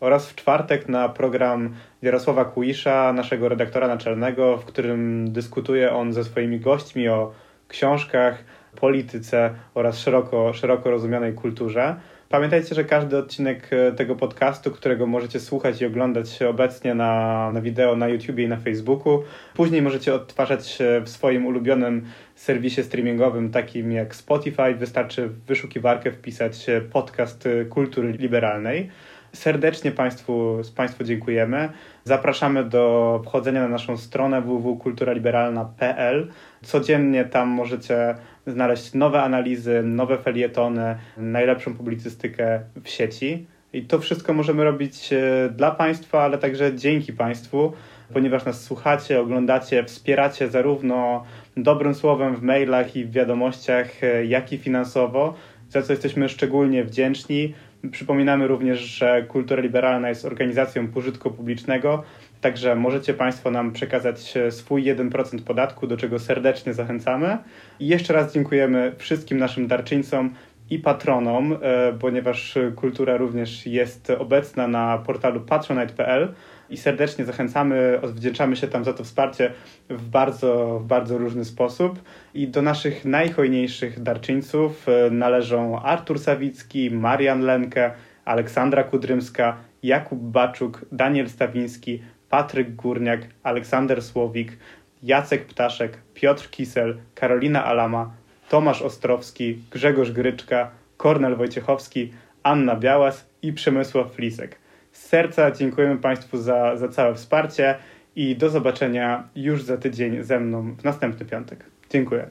oraz 0.00 0.30
w 0.30 0.34
czwartek 0.34 0.88
na 0.88 1.08
program 1.08 1.74
Jarosława 2.02 2.44
Kuisza, 2.44 3.12
naszego 3.12 3.48
redaktora 3.48 3.88
naczelnego, 3.88 4.56
w 4.56 4.64
którym 4.64 5.32
dyskutuje 5.32 5.92
on 5.92 6.12
ze 6.12 6.24
swoimi 6.24 6.60
gośćmi 6.60 7.08
o 7.08 7.32
książkach, 7.68 8.44
polityce 8.76 9.54
oraz 9.74 9.98
szeroko, 9.98 10.52
szeroko 10.52 10.90
rozumianej 10.90 11.34
kulturze. 11.34 11.96
Pamiętajcie, 12.28 12.74
że 12.74 12.84
każdy 12.84 13.18
odcinek 13.18 13.70
e, 13.72 13.92
tego 13.92 14.16
podcastu, 14.16 14.70
którego 14.70 15.06
możecie 15.06 15.40
słuchać 15.40 15.82
i 15.82 15.86
oglądać 15.86 16.42
obecnie 16.42 16.94
na, 16.94 17.50
na 17.52 17.60
wideo 17.60 17.96
na 17.96 18.08
YouTubie 18.08 18.44
i 18.44 18.48
na 18.48 18.56
Facebooku, 18.56 19.22
później 19.54 19.82
możecie 19.82 20.14
odtwarzać 20.14 20.78
w 21.04 21.08
swoim 21.08 21.46
ulubionym 21.46 22.06
serwisie 22.34 22.82
streamingowym 22.82 23.50
takim 23.50 23.92
jak 23.92 24.14
Spotify. 24.14 24.74
Wystarczy 24.74 25.28
w 25.28 25.44
wyszukiwarkę 25.44 26.12
wpisać 26.12 26.66
podcast 26.92 27.48
kultury 27.70 28.12
liberalnej. 28.12 28.90
Serdecznie 29.32 29.90
Państwu, 29.90 30.60
Państwu 30.76 31.04
dziękujemy. 31.04 31.68
Zapraszamy 32.04 32.64
do 32.64 33.22
wchodzenia 33.24 33.60
na 33.60 33.68
naszą 33.68 33.96
stronę 33.96 34.42
www.kulturaliberalna.pl. 34.42 36.30
Codziennie 36.62 37.24
tam 37.24 37.48
możecie 37.48 38.14
znaleźć 38.46 38.94
nowe 38.94 39.22
analizy, 39.22 39.82
nowe 39.82 40.18
felietony, 40.18 40.96
najlepszą 41.16 41.74
publicystykę 41.74 42.60
w 42.84 42.88
sieci. 42.88 43.46
I 43.72 43.82
to 43.82 43.98
wszystko 43.98 44.32
możemy 44.34 44.64
robić 44.64 45.12
e, 45.12 45.50
dla 45.56 45.70
Państwa, 45.70 46.22
ale 46.22 46.38
także 46.38 46.74
dzięki 46.74 47.12
Państwu, 47.12 47.72
ponieważ 48.12 48.44
nas 48.44 48.64
słuchacie, 48.64 49.20
oglądacie, 49.20 49.84
wspieracie 49.84 50.48
zarówno 50.48 51.24
dobrym 51.56 51.94
słowem 51.94 52.36
w 52.36 52.42
mailach 52.42 52.96
i 52.96 53.04
w 53.04 53.12
wiadomościach, 53.12 54.04
e, 54.04 54.26
jak 54.26 54.52
i 54.52 54.58
finansowo, 54.58 55.34
za 55.68 55.82
co 55.82 55.92
jesteśmy 55.92 56.28
szczególnie 56.28 56.84
wdzięczni. 56.84 57.54
Przypominamy 57.90 58.46
również, 58.46 58.80
że 58.80 59.22
Kultura 59.22 59.62
Liberalna 59.62 60.08
jest 60.08 60.24
organizacją 60.24 60.88
pożytku 60.88 61.30
publicznego, 61.30 62.02
także 62.40 62.74
możecie 62.74 63.14
Państwo 63.14 63.50
nam 63.50 63.72
przekazać 63.72 64.36
e, 64.36 64.50
swój 64.50 64.84
1% 64.84 65.42
podatku, 65.42 65.86
do 65.86 65.96
czego 65.96 66.18
serdecznie 66.18 66.74
zachęcamy. 66.74 67.38
I 67.80 67.86
jeszcze 67.86 68.12
raz 68.12 68.34
dziękujemy 68.34 68.92
wszystkim 68.98 69.38
naszym 69.38 69.66
darczyńcom. 69.66 70.34
i 70.70 70.78
patronom, 70.78 71.52
e, 71.62 71.92
ponieważ 72.00 72.58
kultura 72.76 73.16
również 73.16 73.66
jest 73.66 74.10
obecna 74.10 74.68
na 74.68 74.98
portalu 74.98 75.40
patronite.pl 75.40 76.34
i 76.70 76.76
serdecznie 76.76 77.24
zachęcamy, 77.24 77.98
odwdzięczamy 78.02 78.56
się 78.56 78.68
tam 78.68 78.84
za 78.84 78.92
to 78.92 79.04
wsparcie 79.04 79.52
w 79.90 80.08
bardzo, 80.08 80.80
w 80.80 80.86
bardzo 80.86 81.18
różny 81.18 81.44
sposób. 81.44 82.02
I 82.34 82.48
do 82.48 82.62
naszych 82.62 83.04
najhojniejszych 83.04 84.02
darczyńców 84.02 84.88
e, 84.88 85.10
należą 85.10 85.80
Artur 85.82 86.18
Sawicki, 86.18 86.90
Marian 86.90 87.40
Lenke, 87.40 87.92
Aleksandra 88.24 88.84
Kudrymska, 88.84 89.56
Jakub 89.82 90.18
Baczuk, 90.18 90.86
Daniel 90.92 91.28
Stawiński, 91.28 92.02
Patryk 92.30 92.74
Górniak, 92.74 93.20
Aleksander 93.42 94.02
Słowik, 94.02 94.58
Jacek 95.02 95.46
Ptaszek, 95.46 95.98
Piotr 96.14 96.50
Kisel, 96.50 96.96
Karolina 97.14 97.64
Alama, 97.64 98.12
Tomasz 98.48 98.82
Ostrowski, 98.82 99.58
Grzegorz 99.70 100.10
Gryczka, 100.10 100.70
Kornel 100.96 101.36
Wojciechowski, 101.36 102.12
Anna 102.42 102.76
Białas 102.76 103.28
i 103.42 103.52
Przemysław 103.52 104.12
Flisek. 104.12 104.58
Z 104.92 105.06
serca 105.06 105.50
dziękujemy 105.50 105.98
Państwu 105.98 106.38
za, 106.38 106.76
za 106.76 106.88
całe 106.88 107.14
wsparcie 107.14 107.74
i 108.16 108.36
do 108.36 108.50
zobaczenia 108.50 109.28
już 109.36 109.62
za 109.62 109.76
tydzień 109.76 110.22
ze 110.22 110.40
mną 110.40 110.76
w 110.76 110.84
następny 110.84 111.26
piątek. 111.26 111.64
Dziękuję. 111.90 112.30